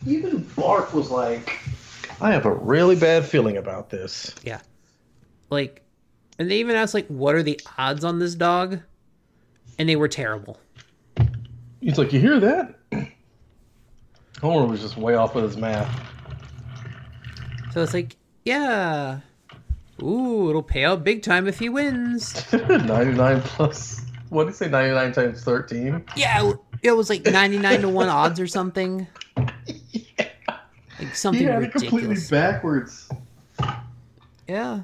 [0.06, 1.58] Even Bart was like,
[2.20, 4.34] I have a really bad feeling about this.
[4.42, 4.60] Yeah.
[5.50, 5.82] Like,
[6.38, 8.80] and they even asked, like, what are the odds on this dog?
[9.78, 10.58] And they were terrible.
[11.82, 12.74] He's like, You hear that?
[14.40, 15.88] Homer was just way off with his math.
[17.72, 19.20] So it's like, yeah.
[20.02, 22.50] Ooh, it'll pay out big time if he wins.
[22.52, 24.04] 99 plus.
[24.30, 24.68] What did he say?
[24.68, 26.04] 99 times 13?
[26.16, 26.52] Yeah,
[26.82, 29.06] it was like 99 to 1 odds or something.
[30.98, 31.88] Like something ridiculous.
[31.88, 33.08] completely backwards.
[34.46, 34.82] Yeah.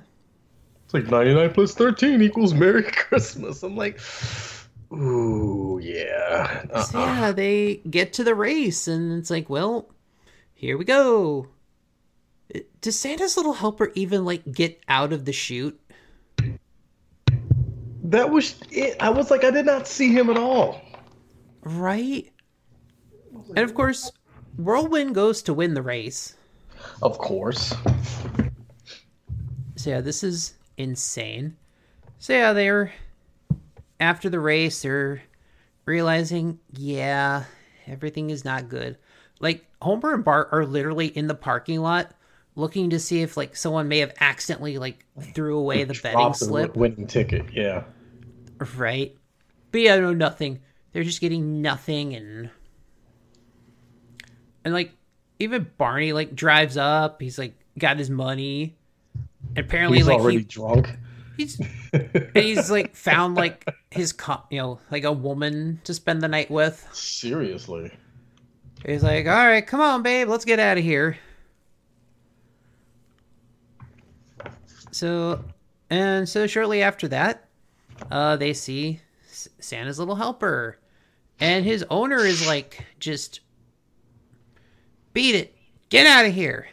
[0.85, 3.63] It's like 99 plus 13 equals Merry Christmas.
[3.63, 4.01] I'm like,
[4.93, 6.65] Ooh, yeah.
[6.71, 6.83] Uh-uh.
[6.83, 9.91] So yeah, they get to the race, and it's like, well,
[10.55, 11.49] here we go.
[12.55, 15.79] Uh, does Santa's little helper even like get out of the chute?
[18.05, 18.97] That was it.
[19.01, 20.81] I was like, I did not see him at all.
[21.63, 22.33] Right?
[23.49, 24.11] And of course,
[24.57, 26.35] Whirlwind goes to win the race.
[27.03, 27.75] Of course.
[29.77, 31.57] So yeah, this is insane.
[32.19, 32.93] So yeah, they're
[34.01, 35.23] after the race, they're
[35.85, 37.45] realizing, yeah,
[37.87, 38.99] everything is not good.
[39.41, 42.13] Like Homer and Bart are literally in the parking lot
[42.57, 46.77] looking to see if like someone may have accidentally like threw away the betting slip.
[46.77, 47.47] winning ticket.
[47.53, 47.85] Yeah.
[48.77, 49.17] Right.
[49.71, 50.61] But yeah, no, nothing.
[50.93, 52.51] They're just getting nothing and
[54.65, 54.93] and like
[55.39, 58.77] even Barney like drives up, he's like got his money.
[59.57, 60.97] And apparently He's like already he, drunk.
[61.39, 61.59] He's
[61.93, 66.29] and he's like found like his co- you know, like a woman to spend the
[66.29, 66.87] night with.
[66.93, 67.91] Seriously.
[68.85, 71.17] He's like, "All right, come on, babe, let's get out of here."
[74.91, 75.45] So,
[75.91, 77.49] and so shortly after that,
[78.11, 80.79] uh, they see S- Santa's little helper,
[81.41, 83.41] and his owner is like, "Just
[85.13, 85.55] beat it,
[85.89, 86.69] get out of here!"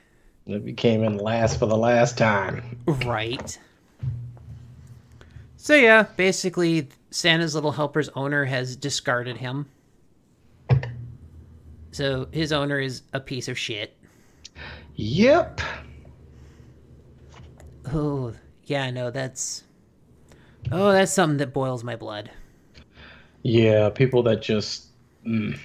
[0.47, 2.79] It became in last for the last time.
[2.85, 3.57] Right.
[5.65, 9.65] So yeah, basically, Santa's little helper's owner has discarded him.
[11.91, 13.97] So his owner is a piece of shit.
[14.95, 15.61] Yep.
[17.91, 19.63] Oh, yeah, no, that's.
[20.71, 22.29] Oh, that's something that boils my blood.
[23.43, 24.87] Yeah, people that just.
[25.25, 25.57] mm.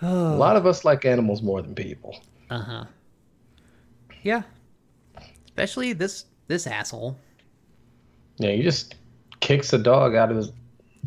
[0.00, 2.16] A Oh, lot of us like animals more than people.
[2.50, 2.84] uh huh.
[4.22, 4.42] Yeah.
[5.46, 7.16] Especially this this asshole.
[8.38, 8.94] Yeah, he just
[9.40, 10.52] kicks a dog out of his,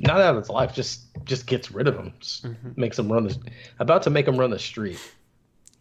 [0.01, 2.71] not out of his life, just just gets rid of him, Just mm-hmm.
[2.75, 3.37] makes him run the,
[3.79, 4.99] about to make him run the street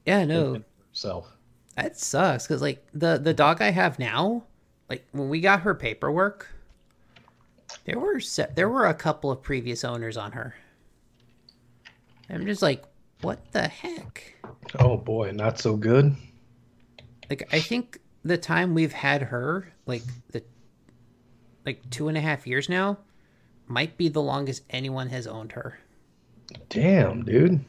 [0.05, 1.29] Yeah, no, himself.
[1.77, 2.47] that sucks.
[2.47, 4.45] Cause like the the dog I have now,
[4.91, 6.49] like when we got her paperwork,
[7.85, 10.55] there were se- there were a couple of previous owners on her.
[12.29, 12.85] I'm just like,
[13.23, 14.35] what the heck?
[14.79, 16.15] Oh boy, not so good.
[17.31, 20.43] Like I think the time we've had her, like the
[21.67, 22.99] like two and a half years now,
[23.67, 25.79] might be the longest anyone has owned her.
[26.69, 27.65] Damn, dude.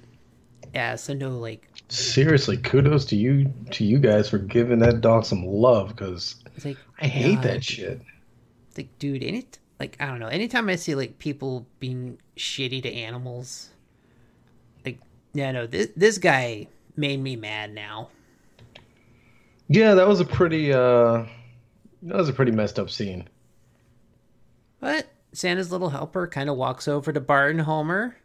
[0.74, 5.26] Yeah, so no like Seriously, kudos to you to you guys for giving that dog
[5.26, 8.02] some love because like I hate God, that shit.
[8.68, 9.48] It's like, dude, any
[9.80, 10.28] like I don't know.
[10.28, 13.70] Anytime I see like people being shitty to animals,
[14.86, 15.00] like
[15.34, 18.10] yeah, no, this this guy made me mad now.
[19.70, 21.26] Yeah, that was a pretty uh
[22.02, 23.28] that was a pretty messed up scene.
[24.80, 28.18] But Santa's little helper kind of walks over to Bart and Homer,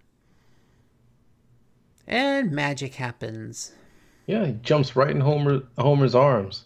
[2.06, 3.72] and magic happens.
[4.26, 6.64] Yeah, he jumps right in Homer Homer's arms.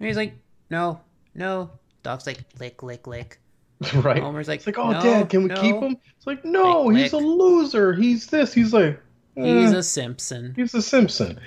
[0.00, 0.34] And he's like,
[0.70, 1.00] "No,
[1.34, 1.70] no."
[2.02, 3.38] Dog's like, "Lick, lick, lick."
[3.96, 4.22] right?
[4.22, 5.96] Homer's like, it's like, oh, "No, Dad, can we no." keep him?
[6.16, 7.92] It's like, no, Lick, he's a loser.
[7.92, 8.54] He's this.
[8.54, 9.00] He's like,
[9.34, 10.52] He's eh, a Simpson.
[10.54, 11.40] he's a Simpson.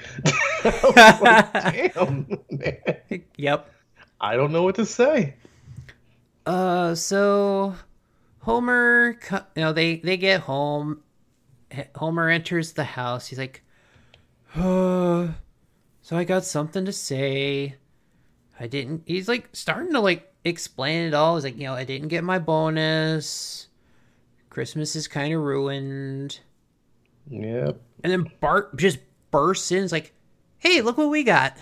[0.63, 1.53] Like,
[1.93, 3.21] Damn, man.
[3.38, 3.71] Yep.
[4.19, 5.35] I don't know what to say.
[6.45, 7.75] Uh, so
[8.39, 9.17] Homer,
[9.55, 11.01] you know, they they get home.
[11.95, 13.27] Homer enters the house.
[13.27, 13.61] He's like,
[14.55, 15.27] "Uh,
[16.01, 17.75] so I got something to say.
[18.59, 21.35] I didn't." He's like starting to like explain it all.
[21.35, 23.67] He's like, you know, I didn't get my bonus.
[24.49, 26.39] Christmas is kind of ruined.
[27.30, 27.82] Yep.
[28.03, 28.99] And then Bart just
[29.32, 29.82] bursts in.
[29.82, 30.13] He's like,
[30.59, 31.57] "Hey, look what we got!"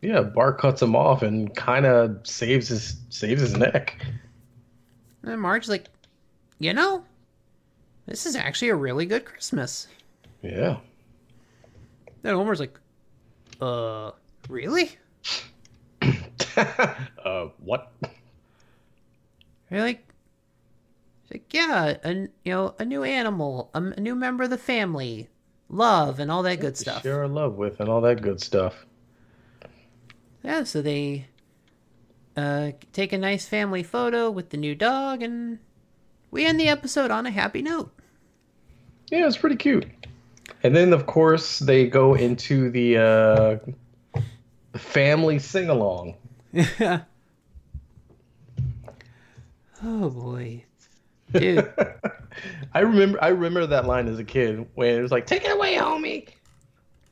[0.00, 3.96] Yeah, Bart cuts him off and kind of saves his saves his neck.
[5.22, 5.86] And then Marge's like,
[6.58, 7.04] "You know,
[8.06, 9.86] this is actually a really good Christmas."
[10.42, 10.78] Yeah.
[12.24, 12.78] Then Homer's like,
[13.60, 14.12] uh,
[14.48, 14.92] really?
[16.56, 17.92] uh, what?
[19.70, 20.06] You're like,
[21.34, 25.28] like, yeah, a, you know, a new animal, a, a new member of the family,
[25.68, 27.02] love, and all that good stuff.
[27.02, 28.86] Share our love with and all that good stuff.
[30.44, 31.26] Yeah, so they
[32.36, 35.58] uh, take a nice family photo with the new dog, and
[36.30, 37.92] we end the episode on a happy note.
[39.10, 39.86] Yeah, it's pretty cute.
[40.62, 43.56] And then, of course, they go into the uh,
[44.78, 46.14] family sing along.
[46.52, 47.00] Yeah.
[49.82, 50.64] oh boy,
[51.34, 51.72] dude.
[52.74, 55.52] I remember, I remember that line as a kid when it was like, "Take it
[55.52, 56.28] away, homie."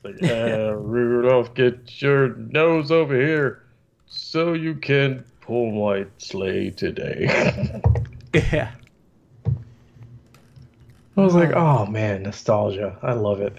[0.03, 3.63] Like, uh, Rudolph, get your nose over here,
[4.07, 7.27] so you can pull my sleigh today.
[8.35, 8.73] yeah.
[11.17, 12.99] I was like, "Oh man, nostalgia!
[13.03, 13.57] I love it."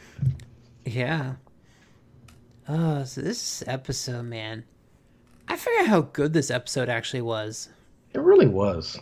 [0.86, 1.36] Yeah.
[2.68, 4.64] Oh, so this episode, man.
[5.48, 7.70] I forget how good this episode actually was.
[8.14, 8.98] It really was.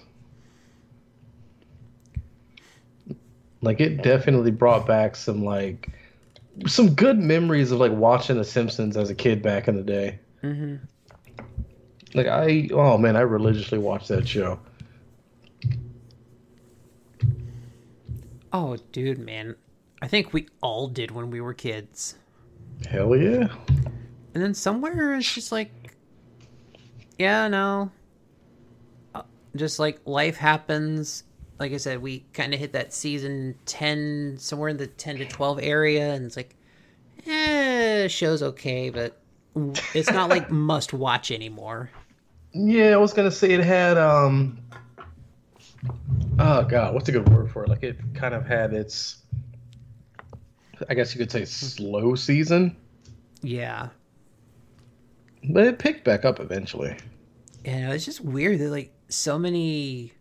[3.62, 5.89] Like it definitely brought back some like
[6.68, 10.20] some good memories of like watching The Simpsons as a kid back in the day.
[10.43, 10.78] Mm-hmm.
[12.14, 14.59] Like I, oh man, I religiously watched that show.
[18.53, 19.55] Oh, dude, man.
[20.01, 22.16] I think we all did when we were kids.
[22.89, 23.47] Hell yeah!
[24.34, 25.72] And then somewhere it's just like,
[27.18, 27.91] yeah, no.
[29.14, 29.22] Uh,
[29.55, 31.24] Just like life happens.
[31.62, 35.26] Like I said, we kind of hit that season 10, somewhere in the 10 to
[35.26, 36.12] 12 area.
[36.12, 36.55] And it's like,
[37.28, 39.20] eh, show's okay, but
[39.93, 41.91] it's not like must watch anymore.
[42.51, 44.57] Yeah, I was gonna say it had um.
[46.39, 47.70] Oh god, what's a good word for it?
[47.70, 49.18] Like it kind of had its.
[50.89, 52.76] I guess you could say slow season,
[53.43, 53.89] Yeah.
[55.47, 56.97] but it picked back up eventually.
[57.66, 60.12] And it's just weird that like so many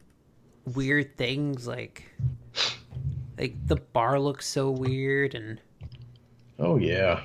[0.75, 2.05] weird things like
[3.39, 5.61] like the bar looks so weird and
[6.59, 7.23] Oh yeah.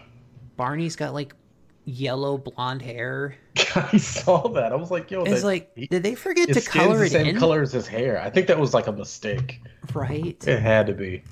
[0.55, 1.35] Barney's got like
[1.83, 3.35] yellow blonde hair.
[3.75, 4.71] I saw that.
[4.71, 7.11] I was like, yo, It's that- like he- did they forget to color the it
[7.11, 7.37] same in?
[7.37, 8.21] color as his hair.
[8.21, 9.61] I think that was like a mistake.
[9.93, 10.41] Right?
[10.47, 11.23] It had to be.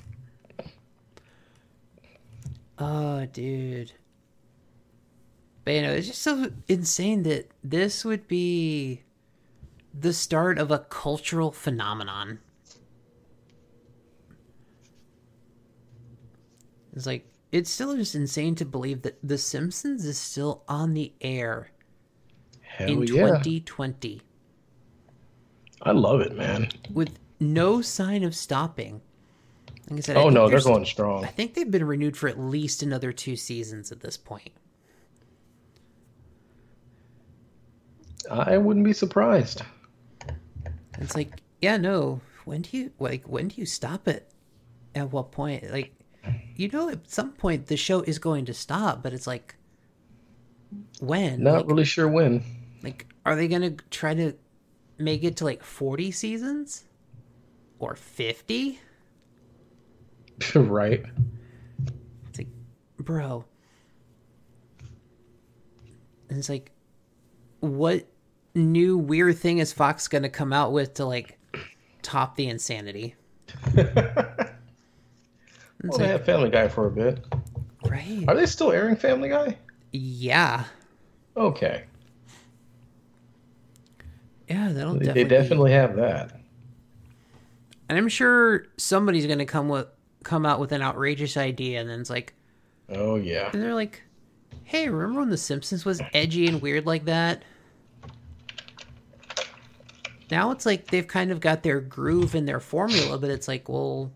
[2.78, 3.92] Oh, dude.
[5.64, 9.02] But you know, it's just so insane that this would be
[9.98, 12.40] the start of a cultural phenomenon.
[16.94, 21.12] It's like it's still just insane to believe that The Simpsons is still on the
[21.20, 21.70] air
[22.62, 23.26] Hell in yeah.
[23.38, 24.20] 2020
[25.82, 26.68] I love it, man.
[26.92, 29.00] with no sign of stopping.
[29.90, 31.24] Like I said, Oh think no, they're going strong.
[31.24, 34.50] I think they've been renewed for at least another two seasons at this point.
[38.30, 39.62] I wouldn't be surprised.
[41.00, 42.20] It's like, yeah, no.
[42.44, 43.26] When do you like?
[43.26, 44.30] When do you stop it?
[44.94, 45.70] At what point?
[45.72, 45.94] Like,
[46.56, 49.56] you know, at some point the show is going to stop, but it's like,
[51.00, 51.42] when?
[51.42, 52.42] Not like, really sure when.
[52.82, 54.34] like, are they gonna try to
[54.98, 56.84] make it to like forty seasons
[57.78, 58.78] or fifty?
[60.54, 61.04] right.
[62.28, 62.48] It's like,
[62.98, 63.44] bro.
[66.28, 66.72] And it's like,
[67.60, 68.06] what
[68.54, 71.38] new weird thing is Fox gonna come out with to like
[72.02, 73.14] top the insanity?
[75.82, 77.22] Well, they had Family Guy for a bit.
[77.86, 78.24] right?
[78.26, 79.58] Are they still airing Family Guy?
[79.92, 80.64] Yeah,
[81.36, 81.84] Okay.
[84.48, 85.22] yeah, that'll They, definitely.
[85.24, 86.40] they definitely have that.
[87.88, 89.86] And I'm sure somebody's gonna come with
[90.22, 92.32] come out with an outrageous idea, and then it's like,
[92.88, 93.50] Oh yeah.
[93.52, 94.02] and they're like,
[94.64, 97.42] "Hey, remember when The Simpsons was edgy and weird like that?"
[100.30, 103.68] Now it's like they've kind of got their groove and their formula, but it's like,
[103.68, 104.10] well,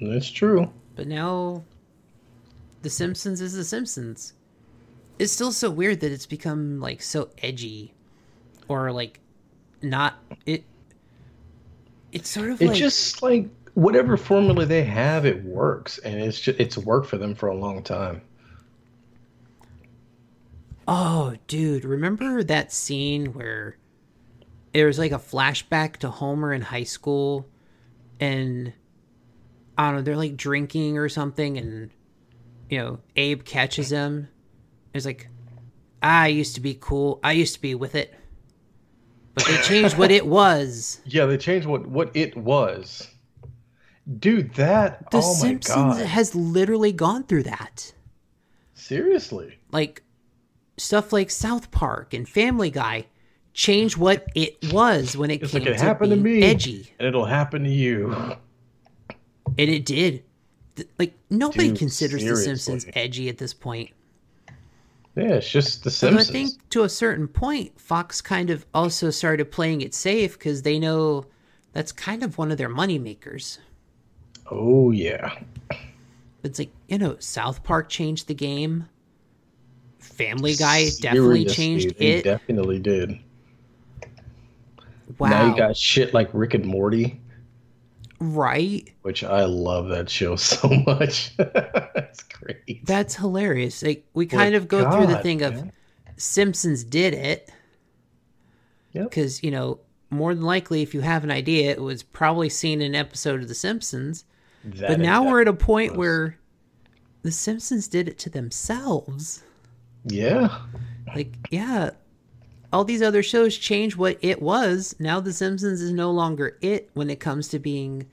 [0.00, 0.70] That's true.
[0.96, 1.64] but now
[2.82, 4.34] The Simpsons is The Simpsons.
[5.18, 7.94] It's still so weird that it's become like so edgy,
[8.68, 9.20] or like
[9.82, 10.14] not
[10.46, 10.64] it.
[12.12, 16.40] It's sort of It like just like whatever formula they have, it works, and it's
[16.40, 18.22] just it's worked for them for a long time.
[20.88, 23.76] Oh, dude, remember that scene where
[24.74, 27.48] it was like a flashback to Homer in high school
[28.20, 28.72] and
[29.76, 31.90] I don't know, they're like drinking or something and
[32.68, 34.28] you know, Abe catches him.
[34.94, 35.28] It's like
[36.02, 37.20] I used to be cool.
[37.22, 38.14] I used to be with it.
[39.34, 41.00] But they changed what it was.
[41.06, 43.08] Yeah, they changed what what it was.
[44.18, 47.92] Dude, that The oh Simpsons has literally gone through that.
[48.74, 49.58] Seriously.
[49.70, 50.02] Like
[50.76, 53.06] stuff like South Park and Family Guy
[53.54, 56.42] changed what it was when it It's came like it to happened to me.
[56.42, 56.92] edgy.
[56.98, 58.14] And it'll happen to you.
[59.10, 60.24] And it did.
[60.98, 63.90] Like nobody Dude, considers The Simpsons edgy at this point.
[65.14, 66.30] Yeah, it's just the Simpsons.
[66.30, 70.62] I think to a certain point, Fox kind of also started playing it safe because
[70.62, 71.26] they know
[71.72, 73.58] that's kind of one of their money makers.
[74.50, 75.38] Oh yeah.
[76.42, 78.88] It's like you know, South Park changed the game.
[79.98, 82.24] Family Guy definitely changed it.
[82.24, 83.18] Definitely did.
[85.22, 87.20] Wow, Now you got shit like Rick and Morty,
[88.20, 88.88] right?
[89.02, 91.32] which I love that show so much.
[91.38, 92.84] it's great.
[92.86, 93.82] That's hilarious.
[93.82, 95.70] Like we kind of go through the God, thing of.
[96.16, 97.50] Simpsons did it.
[98.92, 99.10] Yep.
[99.10, 102.80] Because, you know, more than likely if you have an idea, it was probably seen
[102.80, 104.24] in an episode of The Simpsons.
[104.64, 105.98] That but now we're at a point was.
[105.98, 106.38] where
[107.22, 109.42] The Simpsons did it to themselves.
[110.04, 110.58] Yeah.
[111.14, 111.90] Like, yeah,
[112.72, 114.96] all these other shows change what it was.
[114.98, 118.06] Now The Simpsons is no longer it when it comes to being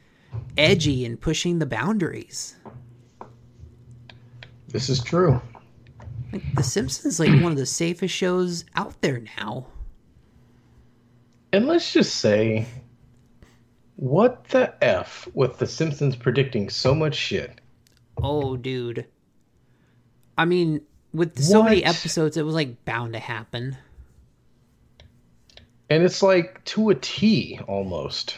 [0.57, 2.55] edgy and pushing the boundaries.
[4.67, 5.41] This is true.
[6.31, 9.67] Like, the Simpsons like one of the safest shows out there now.
[11.51, 12.67] And let's just say,
[13.95, 17.59] what the F with The Simpsons predicting so much shit?
[18.21, 19.07] Oh, dude.
[20.37, 20.81] I mean,
[21.11, 23.75] with so many episodes, it was like bound to happen.
[25.89, 28.37] And it's like to a T almost.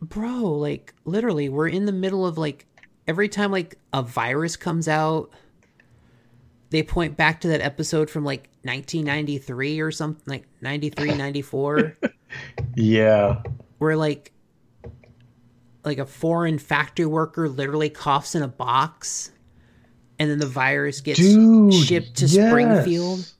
[0.00, 2.66] Bro, like literally, we're in the middle of like
[3.06, 5.30] every time like a virus comes out,
[6.70, 11.96] they point back to that episode from like 1993 or something like 93, 94,
[12.76, 13.42] Yeah.
[13.78, 14.32] where like
[15.84, 19.32] like a foreign factory worker literally coughs in a box
[20.18, 21.74] and then the virus gets Dude.
[21.74, 22.48] shipped to yes.
[22.48, 23.32] Springfield.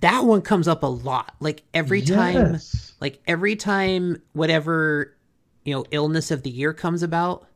[0.00, 1.34] That one comes up a lot.
[1.40, 2.58] Like every time
[3.00, 5.16] like every time whatever
[5.64, 7.46] you know illness of the year comes about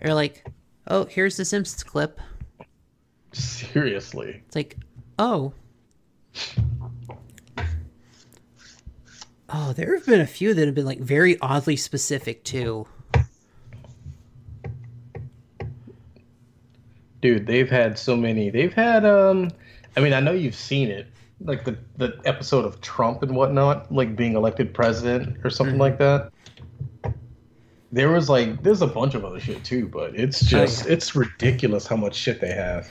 [0.00, 0.46] they're like
[0.86, 2.20] oh here's the simpsons clip
[3.32, 4.42] Seriously.
[4.46, 4.76] it's like
[5.18, 5.52] oh
[9.48, 12.86] oh there have been a few that have been like very oddly specific too
[17.20, 18.48] Dude, they've had so many.
[18.48, 19.50] They've had um
[19.96, 21.08] I mean, I know you've seen it.
[21.40, 25.82] Like the the episode of Trump and whatnot, like being elected president or something mm-hmm.
[25.82, 26.32] like that.
[27.92, 30.92] There was like there's a bunch of other shit too, but it's oh, just yeah.
[30.92, 32.90] it's ridiculous how much shit they have.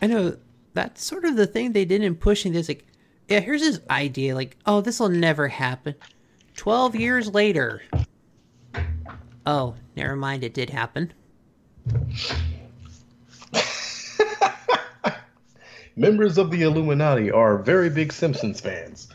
[0.00, 0.36] i know
[0.74, 2.86] that's sort of the thing they did in pushing this like
[3.28, 5.94] yeah here's this idea like oh this will never happen
[6.54, 7.82] 12 years later
[9.46, 11.12] oh never mind it did happen
[15.98, 19.08] Members of the Illuminati are very big Simpsons fans.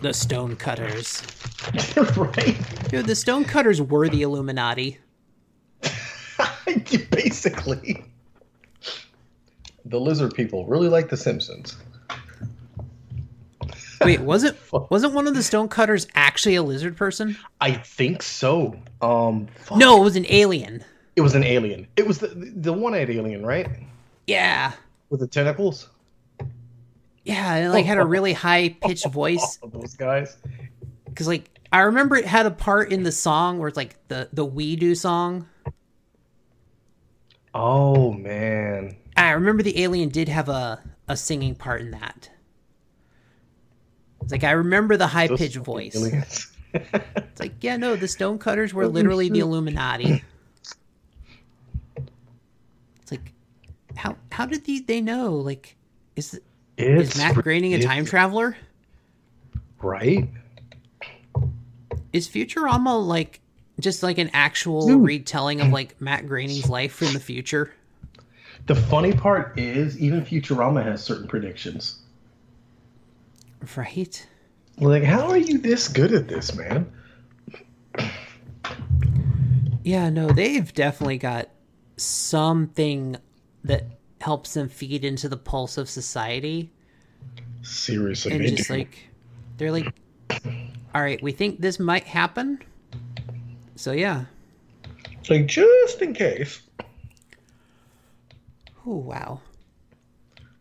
[0.00, 1.22] the stone cutters
[2.16, 2.56] right?
[2.90, 4.98] Dude, the Stonecutters were the Illuminati.
[7.10, 8.04] Basically.
[9.84, 11.76] the lizard people really like The Simpsons.
[14.02, 14.56] Wait, wasn't
[14.90, 17.36] wasn't one of the stonecutters actually a lizard person?
[17.60, 18.76] I think so.
[19.00, 19.78] Um, fuck.
[19.78, 20.84] No, it was an alien.
[21.16, 21.86] it was an alien.
[21.96, 23.68] It was the the one-eyed alien, right?
[24.26, 24.72] Yeah,
[25.10, 25.88] With the tentacles.
[27.24, 29.58] yeah, and it, like had a really high pitched voice.
[29.64, 30.36] Those guys.
[31.06, 34.28] Because like I remember it had a part in the song where it's like the
[34.32, 35.48] the We Do song.
[37.54, 38.96] Oh man.
[39.16, 42.30] I remember the alien did have a a singing part in that.
[44.22, 46.50] It's like I remember the high pitched voice.
[46.74, 50.24] It's like yeah, no, the stonecutters were literally the Illuminati.
[53.00, 53.32] It's like
[53.96, 55.34] how how did the, they know?
[55.34, 55.76] Like
[56.16, 56.40] is
[56.76, 58.56] is Matt Groening a time traveler?
[59.80, 60.28] Right?
[62.12, 63.40] Is Futurama like
[63.80, 65.04] just like an actual Dude.
[65.04, 67.72] retelling of like Matt Groening's life in the future?
[68.66, 71.98] The funny part is even Futurama has certain predictions.
[73.76, 74.26] Right?
[74.78, 76.90] Like, how are you this good at this, man?
[79.82, 81.50] Yeah, no, they've definitely got
[81.96, 83.16] something
[83.64, 83.84] that
[84.20, 86.70] helps them feed into the pulse of society.
[87.62, 88.74] Seriously, And just do.
[88.74, 88.98] like,
[89.56, 89.92] they're like,
[90.94, 92.60] all right, we think this might happen.
[93.76, 94.24] So, yeah.
[95.28, 96.62] like just in case.
[98.86, 99.40] Oh, wow.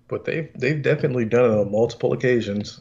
[0.08, 2.80] But they've they've definitely done it on multiple occasions.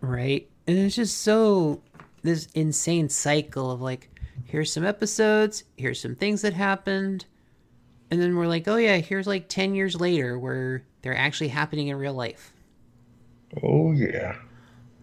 [0.00, 0.48] Right?
[0.66, 1.80] And it's just so,
[2.22, 4.08] this insane cycle of like,
[4.44, 7.24] here's some episodes, here's some things that happened.
[8.10, 11.88] And then we're like, oh, yeah, here's like 10 years later where they're actually happening
[11.88, 12.52] in real life.
[13.62, 14.36] Oh yeah.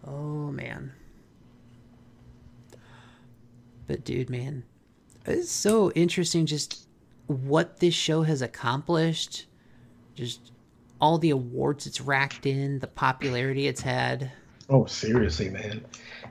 [0.06, 0.92] Oh man.
[3.88, 4.64] But dude, man,
[5.26, 6.88] it's so interesting just
[7.28, 9.48] what this show has accomplished.
[10.16, 10.52] Just
[11.02, 14.32] all the awards it's racked in, the popularity it's had.
[14.70, 15.86] Oh seriously, man.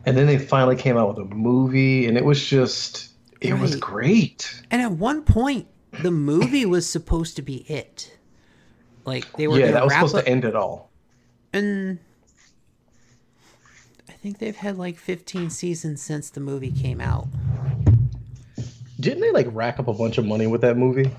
[0.06, 3.10] And then they finally came out with a movie, and it was just
[3.40, 4.62] it was great.
[4.70, 5.66] And at one point,
[6.02, 8.16] the movie was supposed to be it.
[9.04, 10.90] Like they were yeah, that was supposed up, to end it all.
[11.52, 11.98] and
[14.08, 17.28] I think they've had like 15 seasons since the movie came out.
[18.98, 21.10] Didn't they like rack up a bunch of money with that movie?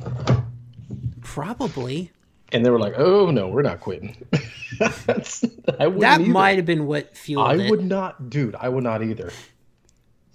[1.21, 2.11] Probably.
[2.51, 4.15] And they were like, "Oh no, we're not quitting."
[4.79, 6.19] That either.
[6.25, 7.61] might have been what fueled it.
[7.61, 7.69] I it.
[7.71, 8.55] would not, dude.
[8.55, 9.31] I would not either.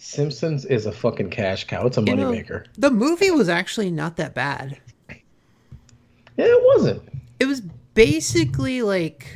[0.03, 1.87] Simpsons is a fucking cash cow.
[1.87, 2.65] It's a moneymaker.
[2.79, 4.79] The movie was actually not that bad.
[5.11, 7.03] Yeah, it wasn't.
[7.39, 7.61] It was
[7.93, 9.27] basically like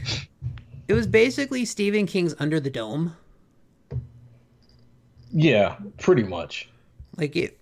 [0.88, 3.14] it was basically Stephen King's Under the Dome.
[5.32, 6.70] Yeah, pretty much.
[7.18, 7.58] Like it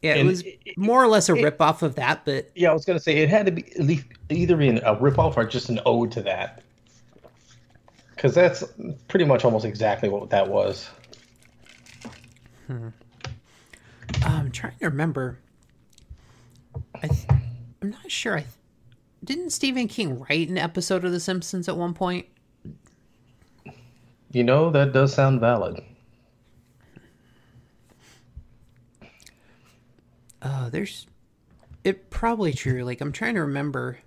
[0.00, 2.70] Yeah, it was it- it- more or less a rip off of that, but Yeah,
[2.70, 5.44] I was gonna say it had to be at least either be a ripoff or
[5.44, 6.62] just an ode to that,
[8.16, 8.64] because that's
[9.08, 10.88] pretty much almost exactly what that was.
[12.68, 15.38] I'm trying to remember.
[17.02, 17.26] I th-
[17.82, 18.36] I'm not sure.
[18.36, 18.52] I th-
[19.24, 22.26] didn't Stephen King write an episode of The Simpsons at one point.
[24.30, 25.82] You know that does sound valid.
[30.42, 31.06] Oh, there's
[31.84, 32.84] it probably true.
[32.84, 33.98] Like I'm trying to remember.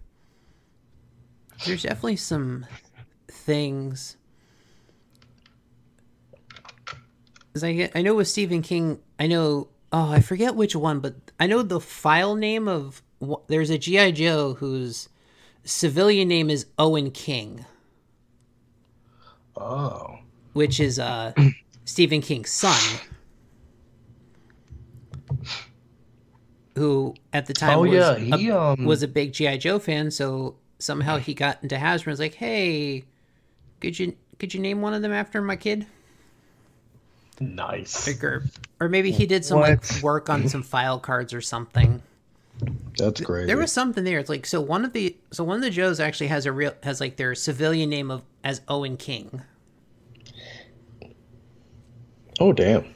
[1.65, 2.65] There's definitely some
[3.27, 4.17] things.
[7.63, 9.67] I I know with Stephen King, I know.
[9.91, 13.01] Oh, I forget which one, but I know the file name of.
[13.47, 15.09] There's a GI Joe whose
[15.63, 17.65] civilian name is Owen King,
[19.55, 20.19] Oh,
[20.53, 21.33] which is uh
[21.85, 22.99] Stephen King's son.
[26.75, 28.15] Who at the time Oh, was, yeah,
[28.53, 32.11] a, um, was a big GI Joe fan, so somehow he got into Hasbro and
[32.13, 33.03] was like, "Hey,
[33.81, 35.85] could you could you name one of them after my kid?"
[37.41, 38.07] Nice.
[38.07, 38.43] Like, Or,
[38.79, 42.01] or maybe he did some like work on some file cards or something.
[42.97, 43.47] That's great.
[43.47, 44.19] There was something there.
[44.19, 46.73] It's like so one of the so one of the Joes actually has a real
[46.83, 49.41] has like their civilian name of as Owen King.
[52.39, 52.93] Oh damn.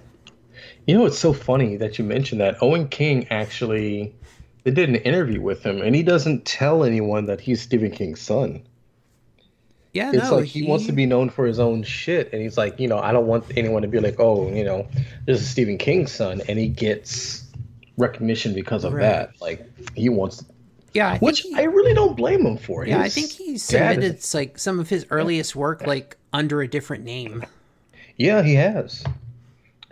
[0.86, 2.62] You know it's so funny that you mentioned that.
[2.62, 4.16] Owen King actually
[4.64, 8.22] they did an interview with him and he doesn't tell anyone that he's Stephen King's
[8.22, 8.64] son.
[9.96, 12.58] Yeah, It's no, like he, wants to be known for his own shit and he's
[12.58, 14.86] like, you know, I don't want anyone to be like, "Oh, you know,
[15.26, 17.46] this is Stephen King's son" and he gets
[17.98, 19.04] recognition because of Right.
[19.04, 19.32] that.
[19.40, 19.66] Like
[19.96, 20.44] he wants
[20.94, 22.86] Yeah, I which he- I really don't blame him for.
[22.86, 26.68] Yeah, I think he submitted is- like some of his earliest work like under a
[26.68, 27.46] different name.
[28.18, 29.02] Yeah, he has.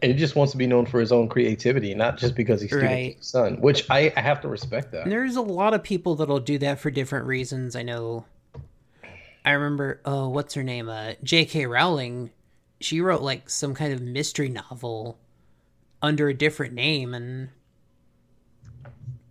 [0.01, 2.69] And he just wants to be known for his own creativity, not just because he's
[2.71, 3.11] Stephen Right.
[3.13, 3.55] King's son.
[3.61, 5.03] Which I, I have to respect that.
[5.03, 7.73] And there's a lot of people that'll do that for different reasons.
[7.77, 8.25] I know.
[9.45, 10.01] I remember.
[10.05, 10.89] Oh, what's her name?
[10.89, 11.65] Uh, J.K.
[11.65, 12.31] Rowling.
[12.79, 15.17] She wrote like some kind of mystery novel
[16.01, 17.49] under a different name, and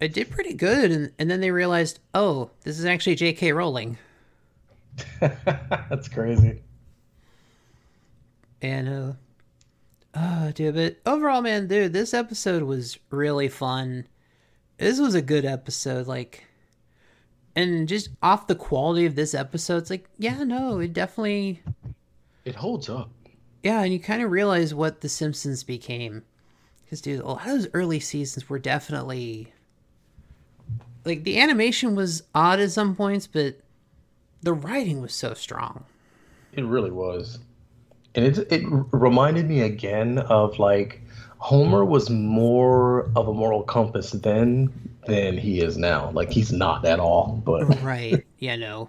[0.01, 0.90] it did pretty good.
[0.90, 3.52] And and then they realized, oh, this is actually J.K.
[3.52, 3.98] Rowling.
[5.20, 6.62] That's crazy.
[8.60, 9.12] And uh
[10.14, 14.06] oh dude, but overall man, dude, this episode was really fun.
[14.76, 16.44] This was a good episode, like
[17.56, 21.62] and just off the quality of this episode, it's like, yeah, no, it definitely
[22.44, 23.10] It holds up.
[23.62, 26.22] yeah, and you kind of realize what The Simpsons became.
[26.84, 29.52] Because, dude, a lot of those early seasons were definitely.
[31.04, 33.56] Like, the animation was odd at some points, but
[34.42, 35.84] the writing was so strong.
[36.52, 37.38] It really was.
[38.14, 38.62] And it it
[38.92, 41.00] reminded me again of like
[41.38, 44.70] Homer was more of a moral compass then
[45.06, 46.10] than he is now.
[46.10, 48.24] Like he's not at all, but right.
[48.38, 48.88] Yeah, no.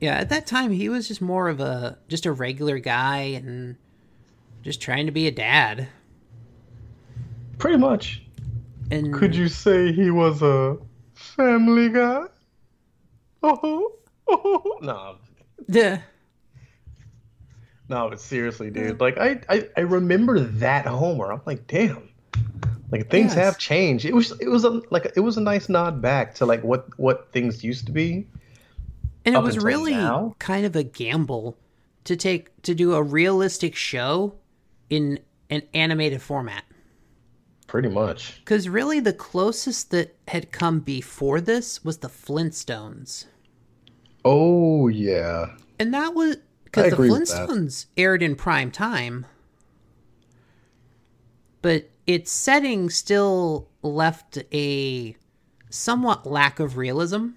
[0.00, 3.76] Yeah, at that time he was just more of a just a regular guy and
[4.62, 5.88] just trying to be a dad.
[7.58, 8.22] pretty much.
[8.90, 10.76] And Could you say he was a
[11.14, 12.24] family guy?
[13.42, 13.92] Oh, oh.
[14.28, 14.78] oh.
[14.82, 15.16] no,
[15.68, 16.00] the
[17.88, 19.00] no, but seriously, dude.
[19.00, 21.32] Like I, I, I remember that Homer.
[21.32, 22.08] I'm like, damn.
[22.90, 23.44] Like things Yes.
[23.44, 24.04] have changed.
[24.04, 26.86] It was, it was a like it was a nice nod back to like what
[26.98, 28.26] what things used to be.
[29.24, 30.34] and it was really now.
[30.38, 31.56] kind of a gamble
[32.04, 34.34] to take to do a realistic show
[34.88, 35.18] in
[35.50, 36.62] an animated format.
[37.66, 38.38] Pretty much.
[38.38, 43.24] Because really, the closest that had come before this was the Flintstones.
[44.24, 45.46] Oh yeah.
[45.80, 47.48] And that was because the agree with that.
[47.48, 49.26] Flintstones aired in prime time,
[51.62, 55.16] but its setting still left a
[55.70, 57.28] somewhat lack of realism.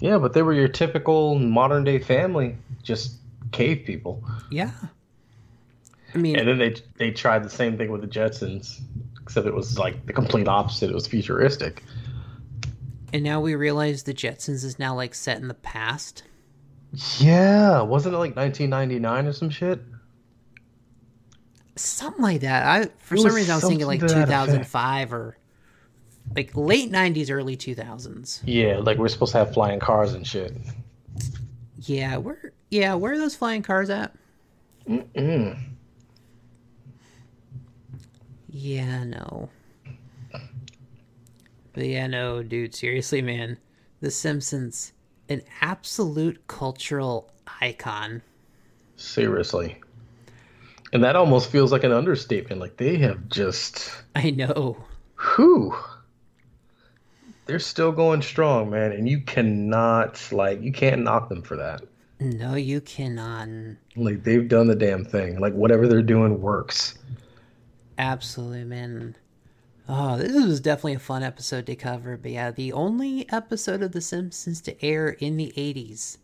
[0.00, 3.16] Yeah, but they were your typical modern day family, just
[3.52, 4.22] cave people.
[4.50, 4.72] Yeah.
[6.14, 8.80] I mean, And then they they tried the same thing with the Jetsons,
[9.22, 10.90] except it was like the complete opposite.
[10.90, 11.82] It was futuristic.
[13.12, 16.22] and now we realize the Jetsons is now like set in the past.
[17.18, 19.80] Yeah, wasn't it like 1999 or some shit?
[21.76, 22.64] Something like that.
[22.66, 24.70] I for It some reason I was thinking like something to that effect.
[24.70, 25.36] 2005 or
[26.36, 28.42] like late 90s, early 2000s.
[28.44, 30.56] Yeah, like we're supposed to have flying cars and shit.
[31.80, 34.14] Yeah, where yeah, where are those flying cars at?
[34.88, 35.58] Mm.
[38.48, 39.48] Yeah, no.
[41.72, 43.58] But yeah, no, dude, seriously, man.
[44.00, 44.92] The Simpsons,
[45.28, 48.22] an absolute cultural icon.
[48.96, 49.80] Seriously.
[50.94, 52.60] And that almost feels like an understatement.
[52.60, 54.76] Like they have just I know.
[55.36, 55.76] whew.
[57.46, 61.82] They're still going strong, man, and you cannot like you can't knock them for that.
[62.20, 63.48] No, you cannot.
[63.96, 65.40] Like they've done the damn thing.
[65.40, 66.96] Like whatever they're doing works.
[67.98, 69.16] Absolutely, man.
[69.88, 72.16] Oh, this was definitely a fun episode to cover.
[72.16, 76.16] But yeah, the only episode of The Simpsons to air in the 80s.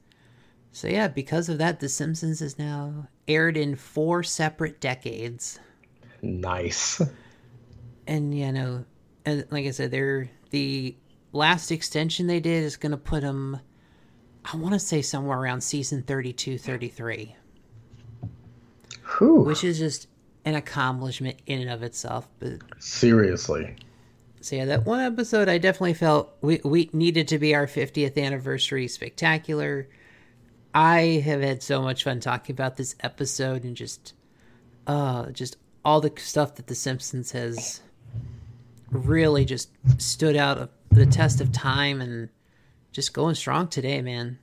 [0.72, 5.58] So yeah, because of that, The Simpsons is now aired in four separate decades.
[6.22, 7.00] Nice.
[8.06, 8.84] And you know,
[9.24, 10.96] and like I said, they're the
[11.32, 13.60] last extension they did is going to put them.
[14.44, 17.36] I want to say somewhere around season 32, 33,
[19.18, 19.42] Whew.
[19.42, 20.08] which is just
[20.44, 22.26] an accomplishment in and of itself.
[22.38, 23.76] But Seriously.
[24.40, 28.16] So yeah, that one episode I definitely felt we we needed to be our 50th
[28.20, 29.88] anniversary spectacular.
[30.74, 34.14] I have had so much fun talking about this episode and just
[34.86, 37.80] uh just all the stuff that the Simpsons has
[38.90, 42.28] really just stood out of the test of time and
[42.92, 44.38] just going strong today, man.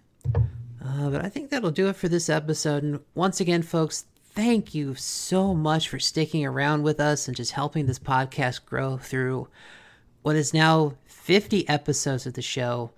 [0.84, 2.84] Uh, but I think that'll do it for this episode.
[2.84, 7.52] And once again, folks, thank you so much for sticking around with us and just
[7.52, 9.48] helping this podcast grow through
[10.22, 12.92] what is now 50 episodes of the show.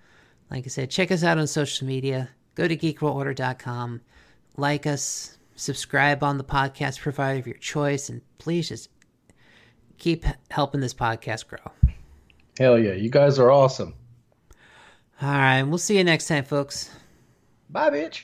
[0.50, 4.00] Like I said, check us out on social media go to geekworldorder.com,
[4.56, 8.88] like us, subscribe on the podcast provider of your choice, and please just
[9.98, 11.72] keep helping this podcast grow.
[12.58, 13.94] Hell yeah, you guys are awesome.
[15.22, 16.90] All right, we'll see you next time, folks.
[17.68, 18.22] Bye, bitch.